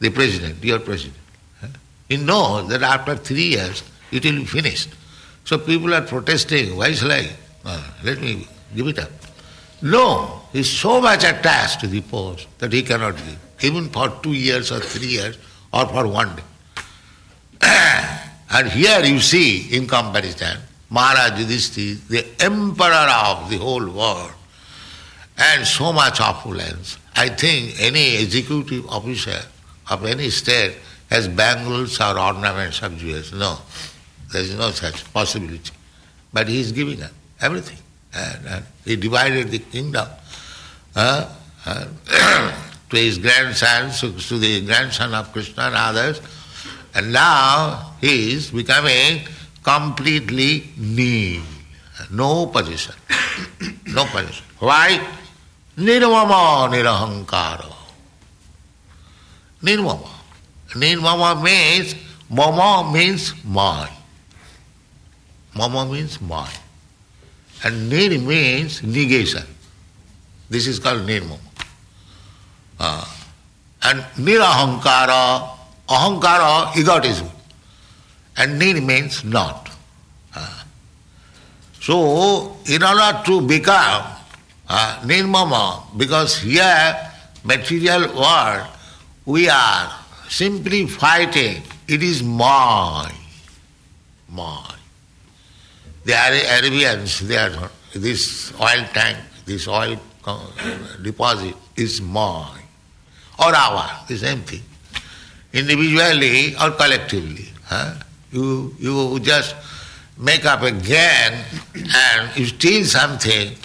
the 0.00 0.10
president, 0.10 0.64
your 0.64 0.80
president. 0.80 1.16
He 2.08 2.16
knows 2.16 2.68
that 2.70 2.82
after 2.82 3.16
three 3.16 3.50
years 3.50 3.82
it 4.10 4.24
will 4.24 4.38
be 4.38 4.44
finished. 4.44 4.88
So 5.44 5.58
people 5.58 5.94
are 5.94 6.02
protesting, 6.02 6.76
why 6.76 6.92
shall 6.92 7.12
I? 7.12 7.30
let 8.02 8.20
me 8.20 8.48
give 8.74 8.86
it 8.88 8.98
up. 8.98 9.10
No, 9.82 10.42
he 10.52 10.62
so 10.62 11.00
much 11.00 11.24
attached 11.24 11.80
to 11.80 11.86
the 11.86 12.00
post 12.00 12.46
that 12.58 12.72
he 12.72 12.82
cannot 12.82 13.16
give, 13.16 13.38
even 13.62 13.88
for 13.88 14.08
two 14.22 14.32
years 14.32 14.72
or 14.72 14.80
three 14.80 15.08
years 15.08 15.38
or 15.72 15.86
for 15.86 16.06
one 16.06 16.34
day. 16.36 16.42
And 18.52 18.68
here 18.68 19.00
you 19.04 19.20
see, 19.20 19.76
in 19.76 19.86
comparison, 19.86 20.58
Maharaj 20.90 21.46
the 21.46 22.26
emperor 22.40 23.06
of 23.24 23.48
the 23.48 23.56
whole 23.58 23.88
world, 23.88 24.32
and 25.38 25.66
so 25.66 25.92
much 25.92 26.20
opulence. 26.20 26.98
I 27.14 27.28
think 27.28 27.80
any 27.80 28.16
executive 28.16 28.88
officer 28.88 29.40
of 29.88 30.04
any 30.04 30.30
state 30.30 30.76
has 31.10 31.28
bangles 31.28 32.00
or 32.00 32.18
ornaments 32.18 32.82
of 32.82 32.96
jewels. 32.96 33.32
No, 33.32 33.58
there 34.32 34.42
is 34.42 34.54
no 34.56 34.70
such 34.70 35.12
possibility. 35.12 35.72
But 36.32 36.48
he 36.48 36.60
is 36.60 36.72
giving 36.72 37.02
up 37.02 37.10
everything 37.40 37.78
and, 38.14 38.46
and 38.46 38.64
he 38.84 38.96
divided 38.96 39.48
the 39.50 39.58
kingdom 39.58 40.06
uh, 40.96 41.28
uh, 41.66 41.86
to 42.90 42.96
his 42.96 43.18
grandsons, 43.18 44.00
to 44.00 44.38
the 44.38 44.64
grandson 44.64 45.14
of 45.14 45.32
Krishna 45.32 45.64
and 45.64 45.74
others, 45.76 46.20
and 46.94 47.12
now 47.12 47.89
he 48.00 48.34
is 48.34 48.50
becoming 48.50 49.26
completely 49.62 50.72
nil, 50.76 51.42
no 52.10 52.46
position, 52.46 52.94
no 53.86 54.04
position. 54.06 54.44
Why? 54.58 55.00
Nirmama 55.76 56.68
nirahankara. 56.68 57.72
Nirmama. 59.62 60.08
Nirmama 60.74 61.42
means, 61.42 61.94
mama 62.28 62.90
means 62.92 63.34
mine. 63.44 63.92
Mama 65.54 65.86
means 65.86 66.20
mine. 66.20 66.48
And 67.64 67.90
nir 67.90 68.18
means 68.18 68.82
negation. 68.82 69.44
This 70.48 70.66
is 70.66 70.78
called 70.78 71.06
nirmam. 71.06 71.38
Uh, 72.78 73.04
and 73.82 74.00
nirahankara, 74.16 75.50
ahankara, 75.88 76.74
egotism. 76.76 77.28
And 78.36 78.58
nir 78.58 78.80
means 78.80 79.24
not. 79.24 79.70
Uh, 80.34 80.62
so, 81.80 82.56
in 82.66 82.82
order 82.82 83.22
to 83.24 83.40
become 83.40 84.06
uh, 84.68 85.00
nirmama, 85.04 85.82
because 85.96 86.38
here, 86.38 87.10
material 87.44 88.14
world, 88.14 88.66
we 89.26 89.48
are 89.48 89.92
simply 90.28 90.86
fighting. 90.86 91.62
It 91.88 92.02
is 92.02 92.22
mine. 92.22 93.12
Mine. 94.28 94.78
The 96.04 96.12
Arabians, 96.12 97.20
they 97.20 97.36
are, 97.36 97.70
this 97.94 98.52
oil 98.60 98.84
tank, 98.94 99.18
this 99.44 99.66
oil 99.68 99.98
deposit 101.02 101.54
is 101.76 102.00
mine 102.00 102.60
or 103.38 103.54
our, 103.54 104.04
the 104.06 104.16
same 104.16 104.40
thing. 104.42 104.62
Individually 105.52 106.54
or 106.56 106.70
collectively. 106.72 107.48
Huh? 107.64 107.94
You, 108.32 108.74
you 108.78 109.20
just 109.20 109.56
make 110.16 110.44
up 110.44 110.62
again 110.62 111.44
and 111.74 112.36
you 112.36 112.46
steal 112.46 112.84
something 112.84 113.56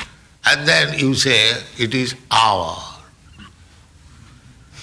and 0.46 0.68
then 0.68 0.98
you 0.98 1.14
say 1.14 1.54
it 1.78 1.94
is 1.94 2.16
our. 2.32 2.78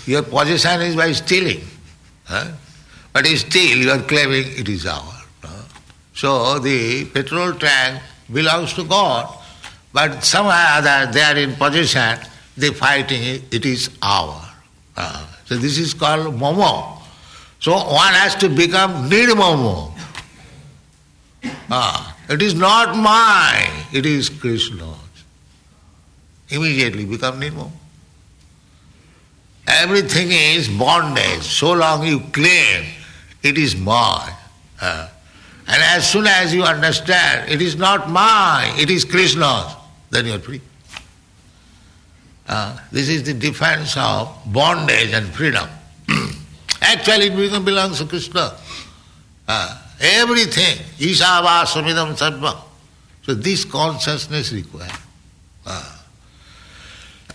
Your 0.07 0.23
possession 0.23 0.83
is 0.83 0.97
by 0.97 1.13
stealing. 1.13 1.63
Huh? 2.25 2.53
But 3.13 3.27
still 3.27 3.79
you 3.79 3.91
are 3.91 4.03
claiming 4.03 4.45
it 4.47 4.69
is 4.69 4.87
our. 4.87 5.23
So 6.15 6.59
the 6.59 7.05
petrol 7.07 7.53
tank 7.55 8.03
belongs 8.33 8.75
to 8.75 8.85
God, 8.85 9.35
but 9.93 10.23
somehow 10.23 10.79
or 10.79 10.87
other 10.87 11.11
they 11.13 11.23
are 11.23 11.37
in 11.37 11.55
possession, 11.57 12.19
they 12.57 12.71
fighting 12.71 13.23
it, 13.51 13.67
is 13.67 13.91
our. 14.03 14.41
Uh, 14.97 15.27
so 15.47 15.57
this 15.57 15.79
is 15.79 15.95
called 15.95 16.35
momo. 16.39 17.02
So 17.63 17.75
one 17.75 18.13
has 18.15 18.35
to 18.37 18.49
become 18.49 19.09
nirmomo. 19.09 19.93
Ah, 21.71 22.17
it 22.29 22.43
is 22.43 22.55
not 22.55 22.97
mine, 22.97 23.87
it 23.93 24.05
is 24.05 24.29
Krishna's. 24.29 24.97
Immediately 26.49 27.05
become 27.05 27.41
nirmomo. 27.41 27.71
Everything 29.69 30.33
is 30.33 30.69
bondage. 30.69 31.43
So 31.45 31.73
long 31.75 32.05
you 32.05 32.19
claim 32.33 32.85
it 33.45 33.57
is 33.57 33.77
mine. 33.77 34.35
Uh, 34.81 35.09
and 35.69 35.83
as 35.85 36.11
soon 36.11 36.27
as 36.27 36.53
you 36.53 36.65
understand 36.65 37.49
it 37.49 37.63
is 37.63 37.77
not 37.77 38.11
mine, 38.11 38.73
it 38.77 38.91
is 38.91 39.05
Krishna's, 39.05 39.73
then 40.11 40.27
you 40.27 40.35
are 40.35 40.41
free. 40.41 40.61
Uh, 42.49 42.77
this 42.91 43.09
is 43.09 43.23
the 43.23 43.35
difference 43.35 43.97
of 43.97 44.37
bondage 44.47 45.13
and 45.13 45.29
freedom. 45.29 45.69
Actually, 46.83 47.27
it 47.29 47.65
belongs 47.65 47.99
to 47.99 48.07
Krishna. 48.07 48.53
Uh, 49.47 49.79
everything, 50.01 50.79
Ishava 50.99 51.65
Samidam 51.65 52.17
Sarva. 52.17 52.57
So 53.23 53.35
this 53.35 53.65
consciousness 53.65 54.53
required. 54.53 54.91
Uh, 55.65 55.99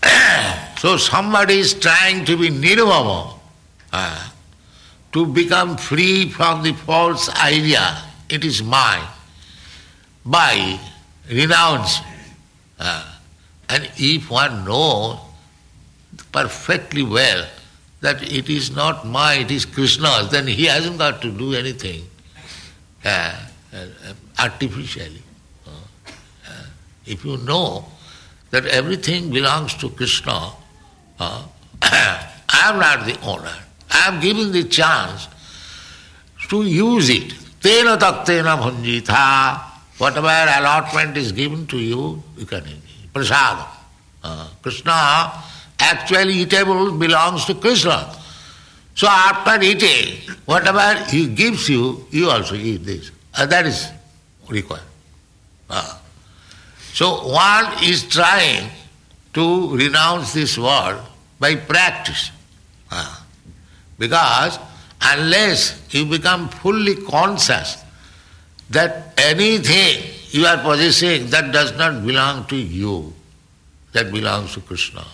so 0.78 0.96
somebody 0.98 1.58
is 1.58 1.74
trying 1.74 2.24
to 2.26 2.36
be 2.36 2.50
nirvama, 2.50 3.38
uh, 3.92 4.30
to 5.12 5.26
become 5.26 5.76
free 5.78 6.28
from 6.28 6.62
the 6.62 6.74
false 6.74 7.30
idea 7.42 8.02
it 8.28 8.44
is 8.44 8.62
mine 8.62 9.08
by 10.24 10.78
renouncing. 11.30 12.04
Uh, 12.78 13.14
and 13.70 13.90
if 13.96 14.30
one 14.30 14.64
knows 14.64 15.18
perfectly 16.32 17.02
well 17.02 17.46
that 18.00 18.22
it 18.22 18.48
is 18.48 18.74
not 18.74 19.06
my, 19.06 19.34
it 19.34 19.50
is 19.50 19.64
Krishna's, 19.64 20.30
then 20.30 20.46
he 20.46 20.66
hasn't 20.66 20.98
got 20.98 21.20
to 21.22 21.30
do 21.30 21.54
anything 21.54 22.04
uh, 23.04 23.34
uh 23.72 23.86
artificially. 24.38 25.22
Uh, 25.66 25.70
uh, 26.48 26.64
if 27.06 27.24
you 27.24 27.36
know 27.38 27.84
that 28.50 28.66
everything 28.66 29.30
belongs 29.30 29.74
to 29.74 29.90
Krishna, 29.90 30.52
uh, 31.18 31.42
I 31.82 32.70
am 32.70 32.78
not 32.78 33.04
the 33.04 33.18
owner. 33.22 33.54
I 33.90 34.08
am 34.08 34.20
given 34.20 34.52
the 34.52 34.64
chance 34.64 35.28
to 36.48 36.62
use 36.62 37.10
it. 37.10 37.34
Tena 37.60 37.98
taktena 37.98 38.56
bhanjitha. 38.58 39.64
Whatever 39.98 40.28
allotment 40.28 41.16
is 41.16 41.32
given 41.32 41.66
to 41.66 41.78
you, 41.78 42.22
you 42.36 42.46
can 42.46 42.64
use. 42.64 42.78
Prasada. 43.12 43.66
Uh, 44.22 44.48
Krishna 44.62 45.32
actually 45.78 46.34
eatable 46.34 46.92
belongs 46.92 47.44
to 47.46 47.54
Krishna. 47.54 48.14
So 48.94 49.06
after 49.08 49.62
eating, 49.62 50.18
whatever 50.44 50.94
he 51.04 51.28
gives 51.28 51.68
you, 51.68 52.06
you 52.10 52.30
also 52.30 52.54
eat 52.54 52.78
this. 52.78 53.10
Uh, 53.34 53.46
that 53.46 53.66
is 53.66 53.88
required. 54.48 54.82
Uh, 55.70 55.98
so 56.92 57.28
one 57.28 57.66
is 57.84 58.08
trying 58.08 58.70
to 59.34 59.76
renounce 59.76 60.32
this 60.32 60.58
world 60.58 61.00
by 61.38 61.54
practice. 61.54 62.32
Uh, 62.90 63.20
because 63.98 64.58
unless 65.00 65.80
you 65.94 66.06
become 66.06 66.48
fully 66.48 66.96
conscious 66.96 67.84
that 68.70 69.14
anything 69.16 70.02
you 70.30 70.44
are 70.44 70.58
possessing 70.58 71.28
that 71.30 71.52
does 71.52 71.76
not 71.76 72.04
belong 72.04 72.46
to 72.46 72.56
you, 72.56 73.12
that 73.92 74.12
belongs 74.12 74.54
to 74.54 74.60
Krishna. 74.60 75.04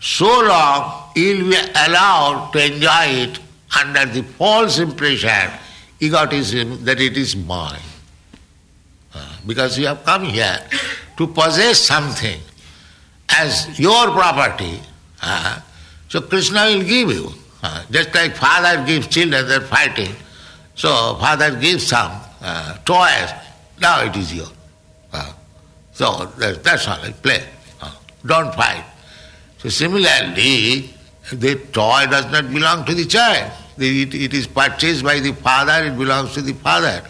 So 0.00 0.26
long 0.26 1.10
will 1.14 1.50
be 1.50 1.56
allowed 1.74 2.52
to 2.52 2.72
enjoy 2.72 3.04
it 3.28 3.38
under 3.78 4.06
the 4.06 4.22
false 4.22 4.78
impression, 4.78 5.50
egotism, 6.00 6.84
that 6.84 7.00
it 7.00 7.16
is 7.16 7.36
mine. 7.36 7.78
Uh, 9.14 9.36
because 9.46 9.78
you 9.78 9.86
have 9.86 10.04
come 10.04 10.24
here 10.24 10.58
to 11.16 11.26
possess 11.26 11.78
something 11.78 12.40
as 13.28 13.78
your 13.78 14.10
property, 14.10 14.80
uh, 15.22 15.60
so 16.08 16.20
Krishna 16.20 16.64
will 16.66 16.82
give 16.82 17.10
you. 17.10 17.32
Uh, 17.62 17.84
just 17.90 18.14
like 18.14 18.34
father 18.36 18.84
gives 18.86 19.06
children, 19.06 19.46
they're 19.46 19.60
fighting. 19.60 20.14
So 20.74 21.16
father 21.16 21.54
gives 21.56 21.86
some 21.88 22.12
uh, 22.40 22.78
toys, 22.84 23.30
now 23.80 24.02
it 24.02 24.16
is 24.16 24.34
yours. 24.34 24.52
Uh, 25.12 25.32
so 25.92 26.24
that, 26.38 26.64
that's 26.64 26.88
all, 26.88 26.98
like 27.02 27.20
play. 27.22 27.44
Uh, 27.82 27.92
don't 28.24 28.54
fight. 28.54 28.84
So 29.62 29.68
similarly, 29.68 30.90
the 31.32 31.54
toy 31.72 32.06
does 32.10 32.32
not 32.32 32.50
belong 32.50 32.84
to 32.86 32.94
the 32.94 33.04
child. 33.04 33.52
It, 33.76 34.14
it 34.14 34.34
is 34.34 34.46
purchased 34.46 35.04
by 35.04 35.20
the 35.20 35.32
father, 35.32 35.84
it 35.84 35.98
belongs 35.98 36.32
to 36.34 36.42
the 36.42 36.54
father. 36.54 37.02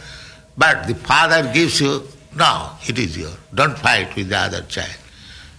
But 0.58 0.88
the 0.88 0.94
father 0.96 1.52
gives 1.52 1.80
you, 1.80 2.02
now 2.36 2.76
it 2.86 2.98
is 2.98 3.16
yours. 3.16 3.36
Don't 3.54 3.78
fight 3.78 4.14
with 4.16 4.28
the 4.28 4.36
other 4.36 4.62
child. 4.62 4.96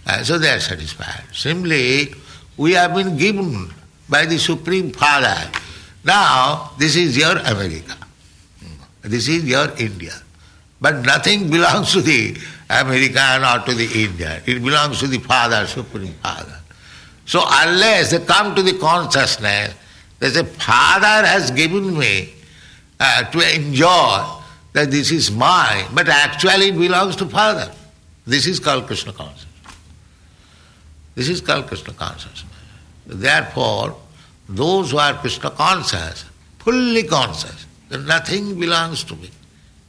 Uh, 0.06 0.22
so 0.22 0.38
they 0.38 0.50
are 0.50 0.60
satisfied. 0.60 1.24
Simply, 1.32 2.14
we 2.56 2.72
have 2.72 2.94
been 2.94 3.16
given 3.16 3.72
by 4.08 4.26
the 4.26 4.38
Supreme 4.38 4.92
Father. 4.92 5.50
Now, 6.04 6.72
this 6.78 6.96
is 6.96 7.16
your 7.16 7.38
America. 7.38 7.96
This 9.00 9.28
is 9.28 9.44
your 9.44 9.70
India. 9.78 10.12
But 10.80 11.04
nothing 11.06 11.50
belongs 11.50 11.92
to 11.92 12.02
the 12.02 12.36
American 12.68 13.44
or 13.44 13.64
to 13.64 13.74
the 13.74 14.04
Indian. 14.04 14.42
It 14.46 14.62
belongs 14.62 15.00
to 15.00 15.06
the 15.06 15.18
Father, 15.18 15.66
Supreme 15.66 16.14
Father. 16.14 16.61
So 17.32 17.42
unless 17.46 18.10
they 18.10 18.18
come 18.18 18.54
to 18.56 18.62
the 18.62 18.74
consciousness, 18.74 19.74
they 20.18 20.28
say, 20.28 20.44
Father 20.44 21.26
has 21.26 21.50
given 21.50 21.98
me 21.98 22.34
uh, 23.00 23.24
to 23.30 23.54
enjoy 23.56 24.22
that 24.74 24.90
this 24.90 25.10
is 25.10 25.30
mine, 25.30 25.86
but 25.94 26.10
actually 26.10 26.68
it 26.68 26.78
belongs 26.78 27.16
to 27.16 27.24
Father. 27.24 27.72
This 28.26 28.46
is 28.46 28.60
called 28.60 28.86
Krishna 28.86 29.14
consciousness. 29.14 29.46
This 31.14 31.30
is 31.30 31.40
called 31.40 31.68
Krishna 31.68 31.94
consciousness. 31.94 32.44
Therefore, 33.06 33.96
those 34.46 34.90
who 34.90 34.98
are 34.98 35.14
Krishna 35.14 35.52
conscious, 35.52 36.26
fully 36.58 37.04
conscious, 37.04 37.64
that 37.88 38.02
nothing 38.02 38.60
belongs 38.60 39.04
to 39.04 39.16
me. 39.16 39.30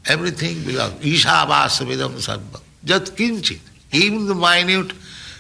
Everything 0.06 0.64
belongs. 0.64 0.94
Ishavasvidam 1.04 2.14
sarva. 2.26 2.62
Jat 2.86 3.02
kinchit. 3.18 3.60
Even 3.92 4.28
the 4.28 4.34
minute 4.34 4.94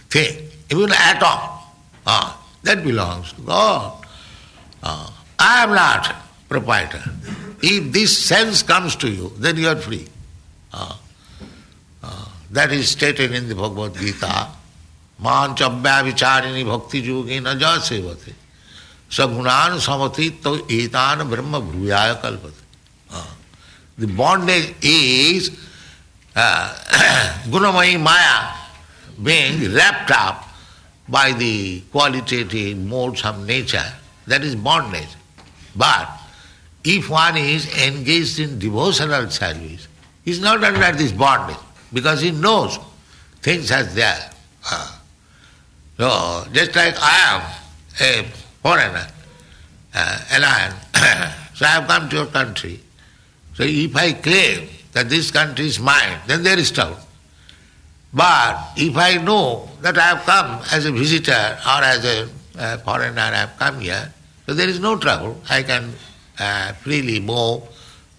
thing, 0.09 0.49
even 0.69 0.91
atom, 0.91 1.62
ah, 2.06 2.40
that 2.62 2.84
belongs 2.84 3.32
to 3.32 3.40
God. 3.42 4.04
Ah, 4.82 5.12
I 5.38 5.62
am 5.64 5.74
not 5.74 6.14
proprietor. 6.48 7.02
If 7.62 7.92
this 7.92 8.16
sense 8.16 8.62
comes 8.62 8.96
to 8.96 9.08
you, 9.10 9.32
then 9.38 9.56
you 9.56 9.68
are 9.68 9.76
free. 9.76 10.06
Ah, 10.72 10.98
ah, 12.02 12.32
that 12.50 12.72
is 12.72 12.88
stated 12.88 13.32
in 13.32 13.48
the 13.48 13.54
Bhagavad 13.54 13.96
Gita. 13.96 14.48
मांचव्याविचारिणी 15.20 16.62
भक्ति 16.64 16.98
योगी 17.08 17.38
न 17.42 17.58
जा 17.58 17.76
सेवते 17.82 18.34
सगुणान 19.16 19.78
समति 19.82 20.28
तो 20.44 20.54
एतान 20.70 21.22
ब्रह्म 21.30 21.58
भूयाय 21.70 22.14
कल्पते 22.22 22.66
The 23.98 24.06
bondage 24.06 24.76
is 24.80 25.50
uh, 26.36 26.72
Gunamayi 27.50 28.00
Maya 28.00 28.54
being 29.20 29.74
wrapped 29.74 30.12
up 30.12 30.44
by 31.07 31.33
the 31.33 31.81
qualitative 31.91 32.77
modes 32.77 33.23
of 33.23 33.45
nature. 33.45 33.93
That 34.27 34.43
is 34.43 34.55
bondage. 34.55 35.15
But 35.75 36.09
if 36.83 37.09
one 37.09 37.37
is 37.37 37.67
engaged 37.77 38.39
in 38.39 38.59
devotional 38.59 39.29
service, 39.29 39.87
he 40.23 40.31
is 40.31 40.39
not 40.39 40.63
under 40.63 40.91
this 40.97 41.11
bondage 41.11 41.57
because 41.91 42.21
he 42.21 42.31
knows 42.31 42.79
things 43.41 43.71
as 43.71 43.93
they 43.95 44.03
are. 44.03 44.29
Uh, 44.69 44.97
so, 45.97 46.47
just 46.53 46.75
like 46.75 46.95
I 46.97 47.35
am 47.35 47.41
a 47.99 48.23
foreigner, 48.61 49.07
uh, 49.93 50.19
alien, 50.31 50.73
so 51.53 51.65
I 51.65 51.69
have 51.69 51.87
come 51.87 52.09
to 52.09 52.15
your 52.15 52.25
country. 52.27 52.79
So 53.53 53.63
if 53.63 53.95
I 53.95 54.13
claim 54.13 54.67
that 54.93 55.09
this 55.09 55.29
country 55.29 55.67
is 55.67 55.79
mine, 55.79 56.19
then 56.25 56.43
there 56.43 56.57
is 56.57 56.71
trouble. 56.71 56.97
But 58.13 58.73
if 58.77 58.95
I 58.95 59.17
know 59.17 59.69
that 59.81 59.97
I 59.97 60.15
have 60.15 60.25
come 60.25 60.61
as 60.71 60.85
a 60.85 60.91
visitor 60.91 61.31
or 61.31 61.83
as 61.83 62.05
a 62.05 62.29
uh, 62.57 62.77
foreigner, 62.79 63.21
I 63.21 63.35
have 63.35 63.57
come 63.57 63.79
here, 63.79 64.13
so 64.45 64.53
there 64.53 64.69
is 64.69 64.79
no 64.79 64.97
trouble. 64.97 65.41
I 65.49 65.63
can 65.63 65.93
uh, 66.39 66.73
freely 66.73 67.19
move, 67.19 67.63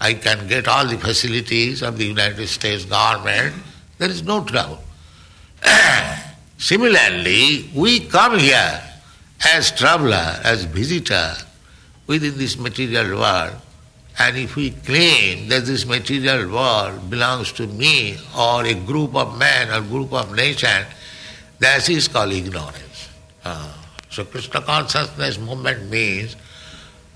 I 0.01 0.15
can 0.15 0.49
get 0.49 0.67
all 0.67 0.87
the 0.87 0.99
facilities 0.99 1.83
of 1.83 1.97
the 1.97 2.05
United 2.05 2.47
States 2.49 2.85
government, 2.85 3.55
there 3.99 4.11
is 4.11 4.25
no 4.25 4.43
trouble. 4.43 4.83
Similarly, 6.59 7.71
we 7.75 8.01
come 8.01 8.39
here 8.39 8.83
as 9.53 9.71
traveler, 9.71 10.41
as 10.43 10.65
visitor 10.65 11.35
within 12.07 12.37
this 12.37 12.59
material 12.59 13.19
world, 13.19 13.55
and 14.19 14.37
if 14.37 14.55
we 14.55 14.71
claim 14.71 15.49
that 15.49 15.65
this 15.65 15.85
material 15.87 16.51
world 16.53 17.11
belongs 17.11 17.53
to 17.53 17.67
me 17.67 18.17
or 18.39 18.65
a 18.65 18.75
group 18.75 19.15
of 19.17 19.37
men 19.39 19.71
or 19.71 19.81
group 19.81 20.13
of 20.13 20.35
nation, 20.35 20.87
that 21.59 21.89
is 21.89 22.07
called 22.07 22.33
ignorance. 22.33 23.09
Uh, 23.45 23.73
so 24.11 24.25
Krishna 24.25 24.61
consciousness 24.63 25.39
movement 25.39 25.91
means 25.91 26.37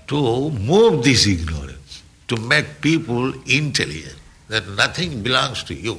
to 0.07 0.49
move 0.51 1.03
this 1.03 1.25
ignorance, 1.25 2.03
to 2.27 2.35
make 2.35 2.81
people 2.81 3.33
intelligent, 3.47 4.19
that 4.49 4.67
nothing 4.69 5.23
belongs 5.23 5.63
to 5.63 5.73
you, 5.73 5.97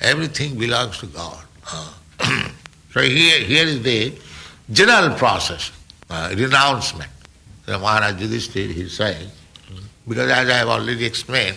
everything 0.00 0.58
belongs 0.58 0.98
to 0.98 1.06
God. 1.06 1.42
Uh, 1.72 1.92
so 2.92 3.00
here, 3.00 3.40
here 3.40 3.64
is 3.64 3.82
the 3.82 4.12
general 4.70 5.16
process, 5.16 5.72
uh, 6.10 6.34
renouncement. 6.36 7.10
The 7.64 7.78
Maharaj 7.78 8.20
Yudhishthir 8.20 8.76
is 8.76 8.96
saying, 8.96 9.30
because 10.06 10.30
as 10.30 10.48
I 10.48 10.54
have 10.54 10.68
already 10.68 11.04
explained, 11.04 11.56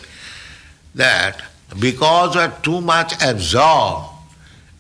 that 0.96 1.42
because 1.80 2.36
we 2.36 2.42
are 2.42 2.54
too 2.62 2.82
much 2.82 3.14
absorbed 3.24 4.10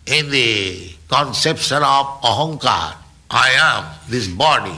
in 0.06 0.30
the 0.30 0.92
conception 1.08 1.78
of 1.78 2.06
ahankar, 2.22 2.96
I 3.30 3.50
am 3.58 3.86
this 4.10 4.28
body, 4.28 4.78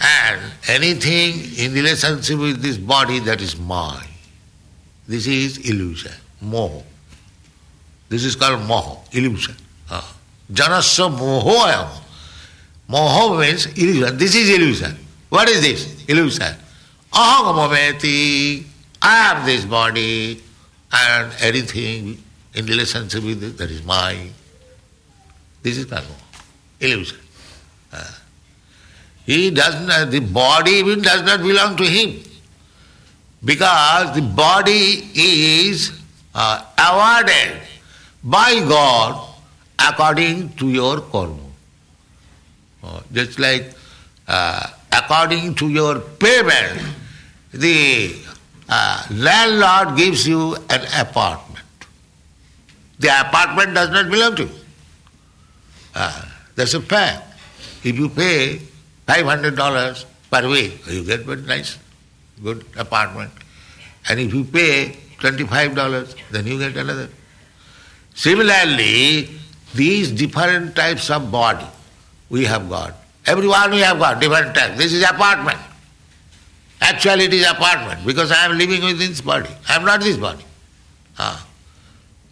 and 0.00 0.40
anything 0.68 1.34
in 1.56 1.72
relationship 1.72 2.38
with 2.38 2.62
this 2.62 2.76
body 2.76 3.18
that 3.20 3.40
is 3.40 3.58
mine. 3.58 4.06
This 5.08 5.26
is 5.26 5.58
illusion, 5.58 6.12
moho. 6.44 6.82
This 8.08 8.24
is 8.24 8.36
called 8.36 8.60
moho, 8.60 8.98
illusion. 9.12 9.56
Uh, 9.90 10.02
janasya 10.52 11.16
moho 11.16 11.56
ayam. 11.66 11.88
Moho 12.88 13.40
means 13.40 13.66
illusion. 13.66 14.16
This 14.16 14.34
is 14.36 14.48
illusion. 14.50 14.96
What 15.28 15.48
is 15.48 15.60
this? 15.60 16.04
Illusion. 16.06 16.54
Ahangamameti, 17.12 18.64
I 19.02 19.32
am 19.32 19.46
this 19.46 19.64
body 19.64 20.42
and 20.92 21.32
everything 21.40 22.22
in 22.54 22.66
relationship 22.66 23.22
with 23.22 23.42
it, 23.42 23.58
that 23.58 23.70
is 23.70 23.84
mine. 23.84 24.32
This 25.62 25.78
is 25.78 25.84
karma, 25.84 26.06
illusion. 26.80 27.18
Uh, 27.92 28.04
he 29.24 29.50
does 29.50 29.86
not, 29.86 30.10
the 30.10 30.20
body 30.20 30.72
even 30.72 31.02
does 31.02 31.22
not 31.22 31.40
belong 31.40 31.76
to 31.76 31.84
him 31.84 32.22
because 33.44 34.14
the 34.14 34.22
body 34.22 35.10
is 35.14 35.92
uh, 36.34 36.64
awarded 36.78 37.60
by 38.22 38.60
God 38.60 39.28
according 39.78 40.50
to 40.56 40.68
your 40.68 41.00
karma. 41.00 41.38
Uh, 42.82 43.00
just 43.12 43.38
like 43.38 43.72
uh, 44.28 44.66
according 44.92 45.54
to 45.56 45.68
your 45.68 46.00
payment, 46.00 46.80
the 47.52 48.14
uh, 48.68 49.06
landlord 49.10 49.96
gives 49.96 50.26
you 50.26 50.54
an 50.70 50.82
apartment. 50.98 51.64
The 52.98 53.08
apartment 53.08 53.74
does 53.74 53.90
not 53.90 54.10
belong 54.10 54.36
to 54.36 54.44
you. 54.44 54.50
Uh, 55.94 56.24
that's 56.54 56.74
a 56.74 56.80
fact. 56.80 57.22
If 57.84 57.96
you 57.96 58.08
pay 58.08 58.60
$500 59.06 60.04
per 60.30 60.48
week, 60.48 60.86
you 60.88 61.04
get 61.04 61.20
very 61.20 61.42
nice, 61.42 61.78
good 62.42 62.64
apartment. 62.76 63.30
And 64.08 64.20
if 64.20 64.34
you 64.34 64.44
pay 64.44 64.96
$25, 65.18 66.16
then 66.30 66.46
you 66.46 66.58
get 66.58 66.76
another. 66.76 67.08
Similarly, 68.14 69.30
these 69.74 70.10
different 70.10 70.74
types 70.74 71.10
of 71.10 71.30
body 71.30 71.66
we 72.30 72.44
have 72.44 72.68
got. 72.68 72.94
Everyone 73.26 73.70
we 73.72 73.80
have 73.80 73.98
got 73.98 74.20
different 74.20 74.54
types. 74.54 74.78
This 74.78 74.92
is 74.92 75.02
apartment. 75.02 75.58
Actually, 76.88 77.24
it 77.24 77.34
is 77.34 77.44
apartment 77.44 78.06
because 78.06 78.30
I 78.30 78.44
am 78.44 78.56
living 78.56 78.80
within 78.82 79.10
this 79.10 79.20
body. 79.20 79.50
I 79.68 79.74
am 79.74 79.84
not 79.84 80.00
this 80.00 80.16
body. 80.16 80.44
Ah. 81.18 81.44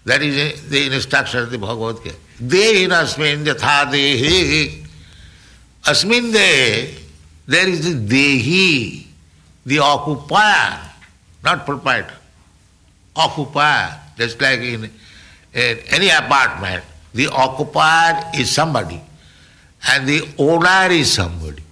That 0.04 0.22
is 0.22 0.68
the 0.68 0.94
instruction 0.94 1.40
of 1.40 1.50
the 1.50 1.58
Bhagavad 1.58 2.04
Gita. 2.04 2.14
Dehin 2.40 2.90
asmin 2.90 3.44
yatha 3.44 3.90
dehi. 3.90 4.86
Asmin 5.82 6.32
de, 6.32 6.94
there 7.46 7.68
is 7.68 7.82
the 7.82 8.14
dehi, 8.14 9.06
the 9.66 9.78
occupier, 9.80 10.80
not 11.42 11.66
proprietor. 11.66 12.14
Occupier, 13.16 13.98
just 14.16 14.40
like 14.40 14.60
in, 14.60 14.84
in 15.52 15.78
any 15.90 16.10
apartment, 16.10 16.84
the 17.12 17.26
occupier 17.28 18.30
is 18.36 18.50
somebody 18.50 19.00
and 19.90 20.06
the 20.06 20.28
owner 20.38 20.92
is 20.92 21.12
somebody. 21.12 21.63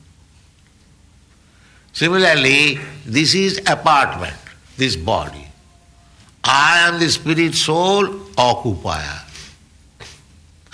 Similarly, 1.93 2.79
this 3.05 3.35
is 3.35 3.59
apartment, 3.67 4.37
this 4.77 4.97
body. 4.97 5.47
I 6.45 6.89
am 6.89 6.99
the 6.99 7.09
spirit 7.09 7.55
soul 7.55 8.09
occupier. 8.37 9.21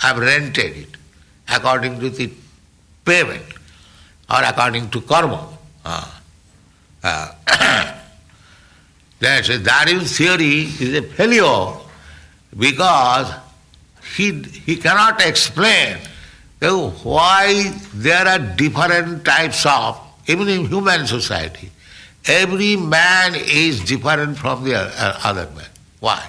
I 0.01 0.07
have 0.07 0.17
rented 0.17 0.77
it 0.77 0.89
according 1.47 1.99
to 1.99 2.09
the 2.09 2.31
payment 3.05 3.43
or 4.29 4.43
according 4.43 4.89
to 4.91 5.01
karma. 5.01 5.47
Uh, 5.83 6.11
uh, 7.03 7.31
that's 9.19 9.59
Darwin's 9.59 10.17
theory 10.17 10.63
is 10.79 10.95
a 10.95 11.01
failure 11.01 11.73
because 12.57 13.33
he, 14.15 14.41
he 14.41 14.77
cannot 14.77 15.21
explain 15.25 15.97
why 16.59 17.73
there 17.93 18.27
are 18.27 18.39
different 18.39 19.23
types 19.23 19.65
of, 19.65 19.99
even 20.29 20.47
in 20.47 20.65
human 20.65 21.07
society, 21.07 21.71
every 22.25 22.75
man 22.75 23.33
is 23.33 23.83
different 23.83 24.37
from 24.37 24.63
the 24.63 24.75
other 25.25 25.49
man. 25.55 25.65
Why? 25.99 26.23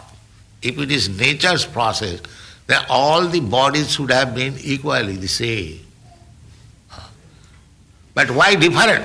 If 0.63 0.79
it 0.79 0.91
is 0.91 1.11
nature's 1.11 1.67
process, 1.67 2.21
then 2.67 2.83
all 2.89 3.27
the 3.27 3.41
bodies 3.41 3.93
should 3.93 4.11
have 4.11 4.35
been 4.35 4.57
equally 4.63 5.17
the 5.17 5.29
same. 5.29 5.81
But 8.15 8.31
why 8.31 8.55
different? 8.55 9.05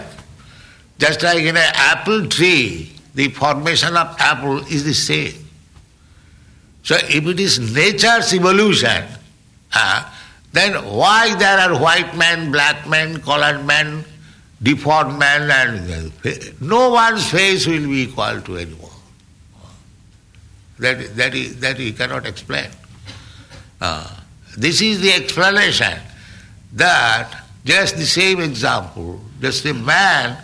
Just 0.98 1.24
like 1.24 1.40
in 1.40 1.58
an 1.58 1.72
apple 1.76 2.28
tree, 2.28 2.94
the 3.14 3.28
formation 3.30 3.98
of 3.98 4.16
apple 4.18 4.60
is 4.68 4.86
the 4.86 4.94
same. 4.94 5.34
So 6.84 6.96
if 6.96 7.28
it 7.28 7.40
is 7.40 7.60
nature's 7.60 8.34
evolution, 8.34 9.04
uh, 9.74 10.10
then 10.54 10.74
why 10.86 11.36
there 11.36 11.58
are 11.58 11.78
white 11.78 12.16
men, 12.16 12.52
black 12.52 12.88
men, 12.88 13.20
colored 13.22 13.66
men, 13.66 14.06
deformed 14.66 15.20
men, 15.20 15.52
and 15.52 16.12
no 16.60 16.90
one's 16.90 17.30
face 17.30 17.68
will 17.68 17.88
be 17.88 18.02
equal 18.04 18.42
to 18.42 18.58
anyone. 18.58 18.90
That, 20.80 21.16
that, 21.16 21.36
is, 21.36 21.60
that 21.60 21.78
he 21.78 21.94
cannot 21.94 22.26
explain. 22.26 22.70
Uh, 23.80 24.10
this 24.58 24.82
is 24.82 25.02
the 25.02 25.14
explanation 25.14 26.00
that 26.74 27.44
just 27.64 27.96
the 27.98 28.06
same 28.06 28.42
example, 28.42 29.22
just 29.40 29.66
a 29.66 29.74
man, 29.74 30.38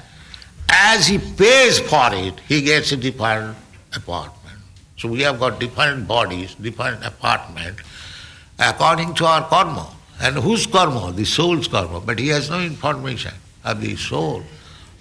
as 0.70 1.08
he 1.08 1.18
pays 1.18 1.80
for 1.80 2.10
it, 2.14 2.40
he 2.48 2.62
gets 2.62 2.92
a 2.92 2.98
different 2.98 3.58
apartment. 3.94 4.60
So 4.98 5.10
we 5.10 5.22
have 5.22 5.40
got 5.40 5.60
different 5.60 6.08
bodies, 6.08 6.54
different 6.56 7.04
apartment, 7.04 7.80
according 8.60 9.16
to 9.16 9.26
our 9.26 9.48
karma. 9.50 9.90
And 10.22 10.36
whose 10.36 10.68
karma? 10.68 11.12
The 11.12 11.26
soul's 11.26 11.68
karma. 11.68 12.00
But 12.00 12.20
he 12.20 12.28
has 12.28 12.50
no 12.50 12.62
information 12.62 13.34
of 13.64 13.82
the 13.82 13.96
soul 13.96 14.44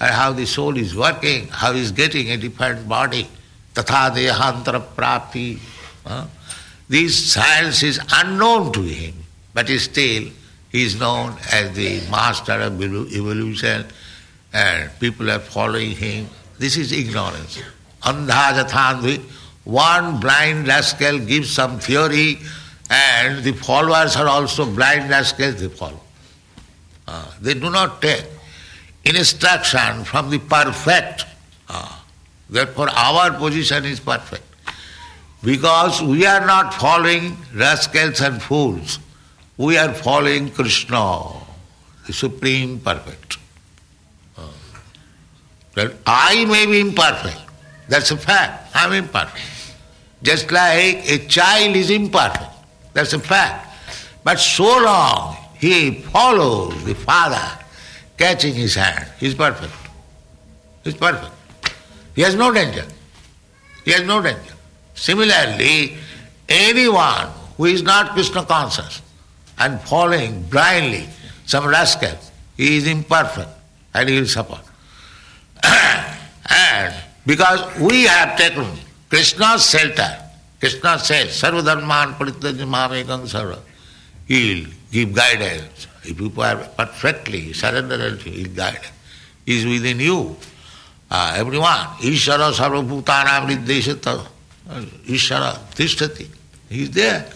and 0.01 0.11
how 0.11 0.33
the 0.33 0.47
soul 0.47 0.77
is 0.77 0.97
working, 0.97 1.49
how 1.49 1.73
he 1.73 1.91
getting 1.93 2.31
a 2.31 2.37
different 2.37 2.89
body. 2.89 3.29
Tatha 3.75 4.11
dehantara 4.11 4.81
prapti. 4.97 5.59
This 6.89 7.33
science 7.33 7.83
is 7.83 8.01
unknown 8.15 8.73
to 8.73 8.83
him, 8.83 9.15
but 9.55 9.69
still 9.69 10.25
he 10.71 10.83
is 10.85 10.99
known 10.99 11.37
as 11.53 11.73
the 11.77 12.01
master 12.11 12.53
of 12.53 12.83
evolution 12.83 13.85
and 14.53 14.91
people 14.99 15.31
are 15.31 15.39
following 15.39 15.93
him. 15.93 16.29
This 16.59 16.77
is 16.77 16.93
ignorance. 16.93 17.61
Andha 18.03 18.65
jathandvi. 18.65 19.23
One 19.65 20.19
blind 20.19 20.67
rascal 20.67 21.19
gives 21.19 21.53
some 21.53 21.79
theory 21.79 22.39
and 22.89 23.45
the 23.45 23.53
followers 23.53 24.17
are 24.17 24.27
also 24.27 24.65
blind 24.65 25.11
rascals, 25.11 25.61
they 25.61 25.69
follow. 25.69 26.01
Uh, 27.07 27.27
they 27.41 27.55
do 27.55 27.71
not 27.71 28.01
take 28.03 28.25
instruction 29.05 30.05
from 30.05 30.31
the 30.31 30.39
perfect. 30.39 31.25
Uh, 31.69 31.97
therefore, 32.49 32.89
our 32.91 33.33
position 33.33 33.85
is 33.85 34.01
perfect. 34.01 34.45
Because 35.43 36.03
we 36.03 36.27
are 36.27 36.47
not 36.47 36.75
following 36.75 37.37
rascals 37.55 38.21
and 38.21 38.43
fools, 38.43 38.99
we 39.57 39.79
are 39.79 39.93
following 39.95 40.51
Krishna, 40.51 41.23
the 42.07 42.13
Supreme 42.13 42.81
Perfect. 42.81 43.39
That 45.75 45.93
I 46.05 46.45
may 46.47 46.67
be 46.67 46.81
imperfect, 46.81 47.41
that's 47.89 48.11
a 48.11 48.17
fact, 48.17 48.75
I 48.75 48.87
am 48.87 48.93
imperfect. 48.93 49.47
Just 50.23 50.51
like 50.51 51.09
a 51.09 51.27
child 51.27 51.77
is 51.77 51.91
imperfect. 51.91 52.53
That's 52.93 53.13
a 53.13 53.19
fact. 53.19 53.69
But 54.25 54.39
so 54.39 54.65
long 54.65 55.37
he 55.59 56.03
follows 56.03 56.85
the 56.85 56.95
father, 56.95 57.60
catching 58.21 58.55
his 58.55 58.75
hand, 58.75 59.11
he's 59.19 59.35
perfect. 59.35 59.73
He's 60.85 60.95
perfect. 60.95 61.33
He 62.15 62.23
has 62.23 62.35
no 62.35 62.53
danger. 62.53 62.85
He 63.85 63.93
has 63.93 64.03
no 64.03 64.21
danger. 64.23 64.55
Similarly, 64.95 65.97
anyone 66.49 67.29
who 67.57 67.65
is 67.65 67.83
not 67.83 68.11
Krishna 68.11 68.45
conscious 68.45 69.01
and 69.59 69.81
following 69.81 70.43
blindly 70.43 71.09
some 71.47 71.67
rascal, 71.67 72.17
he 72.57 72.77
is 72.77 72.87
imperfect 72.87 73.49
and 73.95 74.09
he 74.09 74.21
will 74.21 74.27
suffer. 74.27 74.61
and 75.65 76.95
because 77.25 77.79
we 77.79 78.05
have 78.05 78.37
taken 78.37 78.67
Krishna's 79.09 79.69
shelter, 79.69 80.19
Krishna 80.61 80.99
says, 80.99 81.29
Sarvadharman 81.29 82.19
Parityaja 82.19 82.67
Sarva. 83.35 83.59
He'll 84.27 84.67
give 84.93 85.15
guidance. 85.15 85.87
If 86.11 86.21
you 86.21 86.33
are 86.43 86.57
perfectly 86.77 87.53
surrendered, 87.53 88.21
he'll 88.23 88.53
guide. 88.53 88.81
He's 89.47 89.65
within 89.65 90.01
you. 90.01 90.37
Uh, 91.09 91.35
everyone. 91.37 91.87
Ishara 92.03 92.53
Sarvabhutanam 92.53 93.49
Riddeshata. 93.49 94.27
Ishara 95.07 95.57
Tishtati. 95.75 96.27
He's 96.69 96.91
there. 96.91 97.31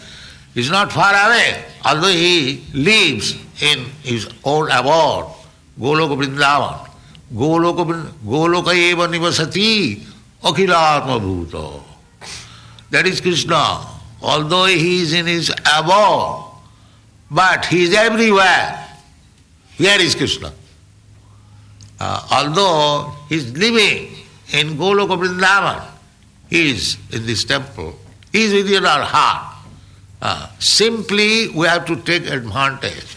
He's 0.55 0.71
not 0.71 0.91
far 0.91 1.13
away. 1.13 1.65
Although 1.85 2.09
he 2.09 2.65
lives 2.75 3.37
in 3.61 3.85
his 4.03 4.29
own 4.43 4.71
abode, 4.71 5.33
Goloka 5.79 6.17
Vrindavan. 6.21 6.89
Goloka, 7.33 7.85
Goloka 8.25 8.75
eva 8.75 9.07
nivasati 9.07 10.03
akhilatma 10.43 11.21
bhuta. 11.21 11.81
That 12.91 13.07
is 13.07 13.21
Krishna. 13.21 13.87
Although 14.21 14.67
he 14.67 15.03
is 15.03 15.13
in 15.13 15.27
his 15.27 15.51
abode, 15.51 16.54
but 17.35 17.67
he 17.67 17.83
is 17.83 17.95
everywhere. 17.95 18.81
Where 19.77 20.01
is 20.01 20.15
Krishna. 20.15 20.53
Uh, 21.99 22.29
although 22.31 23.13
he 23.29 23.37
is 23.37 23.57
living 23.57 24.13
in 24.53 24.77
Goloka 24.77 25.19
Vrindavan, 25.19 25.85
he 26.49 26.71
is 26.71 26.97
in 27.13 27.27
this 27.27 27.45
temple, 27.45 27.99
he 28.31 28.45
is 28.45 28.53
within 28.53 28.87
our 28.87 29.03
heart. 29.03 29.57
Uh, 30.23 30.49
simply 30.61 31.49
we 31.49 31.67
have 31.67 31.85
to 31.87 31.97
take 31.97 32.31
advantage 32.31 33.17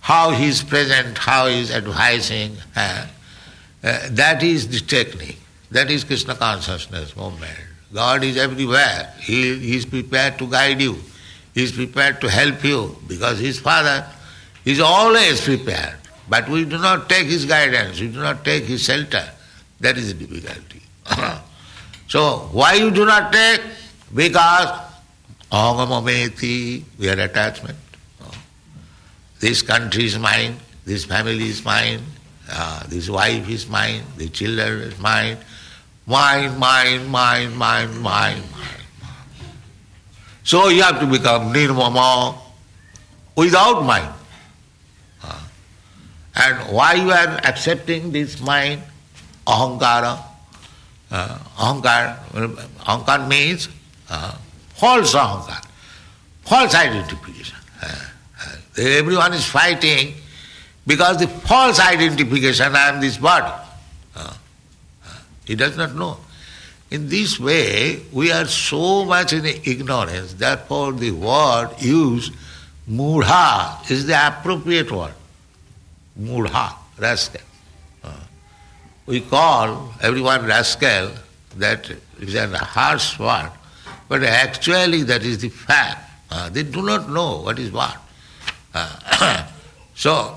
how 0.00 0.30
he 0.30 0.46
is 0.48 0.62
present, 0.62 1.18
how 1.18 1.46
he 1.46 1.60
is 1.60 1.70
advising. 1.70 2.56
Uh, 2.76 3.06
uh, 3.82 3.98
that 4.10 4.42
is 4.42 4.68
the 4.68 4.78
technique. 4.80 5.38
That 5.72 5.90
is 5.90 6.04
Krishna 6.04 6.34
consciousness 6.36 7.16
movement. 7.16 7.58
God 7.92 8.22
is 8.24 8.36
everywhere. 8.36 9.12
He, 9.20 9.58
he 9.58 9.76
is 9.76 9.84
prepared 9.84 10.38
to 10.38 10.46
guide 10.46 10.80
you. 10.80 10.96
He 11.54 11.62
is 11.62 11.72
prepared 11.72 12.20
to 12.22 12.30
help 12.30 12.64
you 12.64 12.96
because 13.06 13.38
His 13.38 13.58
Father 13.58 14.06
is 14.64 14.80
always 14.80 15.40
prepared. 15.40 15.96
But 16.28 16.48
we 16.48 16.64
do 16.64 16.78
not 16.78 17.08
take 17.08 17.26
His 17.26 17.44
guidance, 17.44 18.00
we 18.00 18.08
do 18.08 18.20
not 18.20 18.44
take 18.44 18.64
His 18.64 18.82
shelter. 18.84 19.28
That 19.80 19.98
is 19.98 20.14
the 20.14 20.26
difficulty. 20.26 20.82
So 22.08 22.50
why 22.52 22.74
you 22.74 22.90
do 22.90 23.06
not 23.06 23.32
take? 23.32 23.62
Because 24.14 24.68
ahamameti, 25.50 26.82
we 26.98 27.08
are 27.08 27.18
attachment. 27.18 27.78
This 29.40 29.62
country 29.62 30.04
is 30.04 30.18
mine, 30.18 30.56
this 30.84 31.06
family 31.06 31.48
is 31.48 31.64
mine, 31.64 32.00
uh, 32.50 32.86
this 32.86 33.08
wife 33.08 33.48
is 33.48 33.66
mine, 33.66 34.02
the 34.18 34.28
children 34.28 34.80
is 34.82 34.98
mine, 34.98 35.38
mine, 36.06 36.58
mine, 36.58 37.08
mine, 37.08 37.56
mine, 37.56 37.96
mine, 37.98 38.42
mine. 38.52 38.81
So 40.44 40.68
you 40.68 40.82
have 40.82 41.00
to 41.00 41.06
become 41.06 41.52
nirmama 41.52 42.36
without 43.36 43.84
mind. 43.84 44.12
Uh, 45.22 45.38
and 46.34 46.72
why 46.74 46.94
you 46.94 47.10
are 47.10 47.38
accepting 47.44 48.12
this 48.12 48.40
mind, 48.40 48.82
ahankara? 49.46 50.18
Uh, 51.10 51.38
ahankar, 51.58 52.18
ahankar 52.80 53.28
means 53.28 53.68
uh, 54.10 54.32
false 54.74 55.14
ahankar, 55.14 55.64
false 56.42 56.74
identification. 56.74 57.56
Uh, 57.82 57.94
Everyone 58.78 59.34
is 59.34 59.44
fighting 59.44 60.14
because 60.86 61.18
the 61.18 61.28
false 61.28 61.78
identification 61.78 62.74
I 62.74 62.88
am 62.88 63.00
this 63.00 63.18
body. 63.18 63.52
He 65.44 65.56
does 65.56 65.76
not 65.76 65.94
know. 65.94 66.18
In 66.92 67.08
this 67.08 67.40
way, 67.40 68.02
we 68.12 68.30
are 68.30 68.44
so 68.44 69.06
much 69.06 69.32
in 69.32 69.46
ignorance, 69.46 70.34
therefore, 70.34 70.92
the 70.92 71.10
word 71.10 71.70
used, 71.78 72.34
mudha, 72.86 73.90
is 73.90 74.04
the 74.04 74.26
appropriate 74.26 74.92
word. 74.92 75.14
Mudha, 76.20 76.74
rascal. 76.98 77.40
Uh, 78.04 78.10
we 79.06 79.22
call 79.22 79.94
everyone 80.02 80.44
rascal, 80.44 81.12
that 81.56 81.90
is 82.20 82.34
a 82.34 82.58
harsh 82.58 83.18
word, 83.18 83.52
but 84.06 84.22
actually 84.22 85.02
that 85.04 85.22
is 85.22 85.38
the 85.38 85.48
fact. 85.48 86.10
Uh, 86.30 86.50
they 86.50 86.62
do 86.62 86.82
not 86.82 87.08
know 87.08 87.38
what 87.38 87.58
is 87.58 87.72
what. 87.72 87.96
Uh, 88.74 89.46
so, 89.94 90.36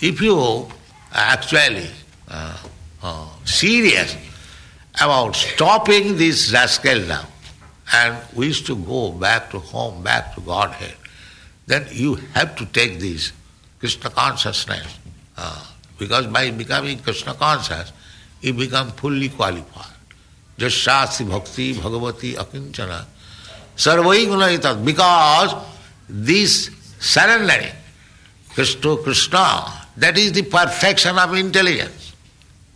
if 0.00 0.18
you 0.22 0.66
actually 1.12 1.90
uh, 2.28 2.56
uh, 3.02 3.28
serious 3.44 4.16
about 5.00 5.34
stopping 5.34 6.16
this 6.16 6.52
rascal 6.52 7.00
now 7.00 7.26
and 7.92 8.16
wish 8.34 8.62
to 8.62 8.76
go 8.76 9.12
back 9.12 9.50
to 9.50 9.58
home, 9.58 10.02
back 10.02 10.34
to 10.34 10.40
Godhead, 10.40 10.94
then 11.66 11.86
you 11.90 12.14
have 12.34 12.56
to 12.56 12.66
take 12.66 13.00
this 13.00 13.32
Krishna 13.80 14.10
consciousness. 14.10 14.98
Uh, 15.36 15.66
because 15.98 16.26
by 16.28 16.50
becoming 16.50 16.98
Krishna 16.98 17.34
conscious, 17.34 17.92
you 18.40 18.52
become 18.52 18.90
fully 18.92 19.28
qualified. 19.28 19.92
Jashyasi 20.58 21.28
bhakti 21.28 21.74
bhagavati 21.74 22.34
akinchana 22.34 23.04
sarvai 23.76 24.26
gunaitat. 24.26 24.84
Because 24.84 25.54
this 26.08 26.70
surrendering 27.00 27.72
Krishna 28.50 28.96
Krishna, 28.98 29.86
that 29.96 30.16
is 30.16 30.32
the 30.32 30.42
perfection 30.42 31.18
of 31.18 31.34
intelligence. 31.34 32.03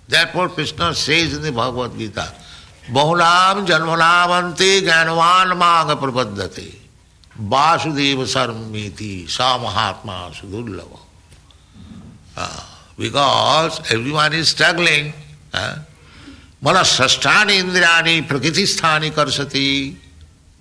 Therefore 0.08 0.48
Krishna 0.48 0.94
says 0.94 1.36
in 1.36 1.42
the 1.42 1.52
Bhagavad 1.52 1.98
Gita, 1.98 2.32
Bahunam 2.88 3.66
janmanamante 3.66 4.80
jnanavan 4.80 5.56
maga 5.56 5.96
prapadyate 5.96 6.74
Vasudeva 7.38 8.24
sarmiti 8.26 9.28
sa 9.28 9.58
mahatma 9.58 10.30
sudurlabha. 10.32 10.98
Uh, 12.36 12.64
because 12.96 13.92
everyone 13.92 14.32
is 14.32 14.48
struggling. 14.48 15.12
Uh, 15.52 15.78
Manasasthani 16.62 17.62
indriyani 17.62 18.26
prakriti 18.26 18.64
karsati. 19.10 19.94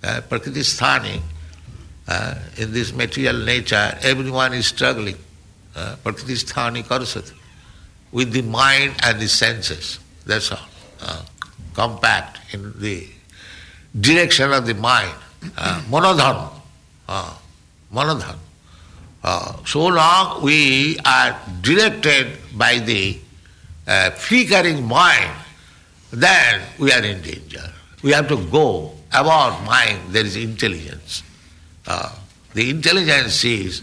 Uh, 0.04 0.20
prakriti 0.20 1.20
uh, 2.08 2.34
in 2.56 2.72
this 2.72 2.92
material 2.92 3.38
nature, 3.38 3.98
everyone 4.02 4.54
is 4.54 4.66
struggling. 4.66 5.16
Uh, 5.74 5.96
Prakriti 5.96 6.34
karsati. 6.34 7.37
With 8.12 8.32
the 8.32 8.42
mind 8.42 8.94
and 9.02 9.20
the 9.20 9.28
senses. 9.28 9.98
That's 10.24 10.50
all. 10.52 10.58
Uh, 11.00 11.22
compact 11.74 12.38
in 12.54 12.72
the 12.80 13.06
direction 13.98 14.52
of 14.52 14.66
the 14.66 14.74
mind. 14.74 15.14
Uh, 15.56 15.82
manodharma. 15.90 16.50
Uh, 17.08 17.34
manodharma. 17.92 18.38
Uh, 19.22 19.52
so 19.64 19.86
long 19.86 20.42
we 20.42 20.98
are 21.04 21.38
directed 21.60 22.38
by 22.56 22.78
the 22.78 23.18
uh, 23.86 24.10
flickering 24.10 24.84
mind, 24.86 25.32
then 26.10 26.62
we 26.78 26.92
are 26.92 27.02
in 27.02 27.20
danger. 27.22 27.72
We 28.02 28.12
have 28.12 28.28
to 28.28 28.36
go. 28.48 28.94
About 29.10 29.64
mind, 29.64 30.12
there 30.12 30.24
is 30.24 30.36
intelligence. 30.36 31.22
Uh, 31.86 32.14
the 32.52 32.68
intelligence 32.68 33.42
is 33.42 33.82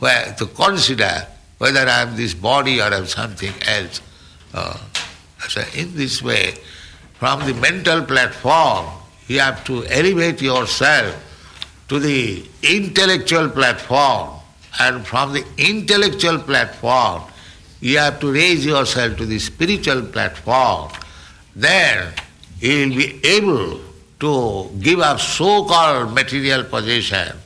where 0.00 0.34
to 0.34 0.46
consider 0.46 1.24
whether 1.60 1.80
I 1.80 2.00
am 2.00 2.16
this 2.16 2.32
body 2.32 2.80
or 2.80 2.84
I 2.84 2.96
am 2.96 3.06
something 3.06 3.52
else. 3.66 4.00
Uh, 4.54 4.78
so 5.46 5.62
in 5.76 5.94
this 5.94 6.22
way, 6.22 6.54
from 7.18 7.46
the 7.46 7.52
mental 7.52 8.02
platform, 8.02 8.86
you 9.26 9.40
have 9.40 9.62
to 9.64 9.84
elevate 9.84 10.40
yourself 10.40 11.14
to 11.88 11.98
the 11.98 12.42
intellectual 12.62 13.50
platform, 13.50 14.40
and 14.80 15.06
from 15.06 15.34
the 15.34 15.44
intellectual 15.58 16.38
platform, 16.38 17.22
you 17.80 17.98
have 17.98 18.18
to 18.20 18.32
raise 18.32 18.64
yourself 18.64 19.18
to 19.18 19.26
the 19.26 19.38
spiritual 19.38 20.02
platform. 20.02 20.90
Then 21.54 22.14
you 22.58 22.88
will 22.88 22.96
be 22.96 23.20
able 23.26 23.80
to 24.20 24.70
give 24.80 25.00
up 25.00 25.20
so-called 25.20 26.14
material 26.14 26.64
possession, 26.64 27.36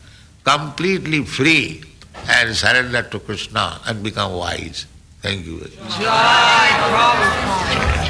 completely 0.45 1.25
free 1.25 1.84
and 2.29 2.55
surrender 2.57 3.03
to 3.03 3.19
Krishna 3.19 3.81
and 3.87 4.03
become 4.03 4.33
wise. 4.33 4.87
Thank 5.23 5.47
you. 5.47 5.61
Jai 5.99 6.69
Prabhupada. 6.81 8.04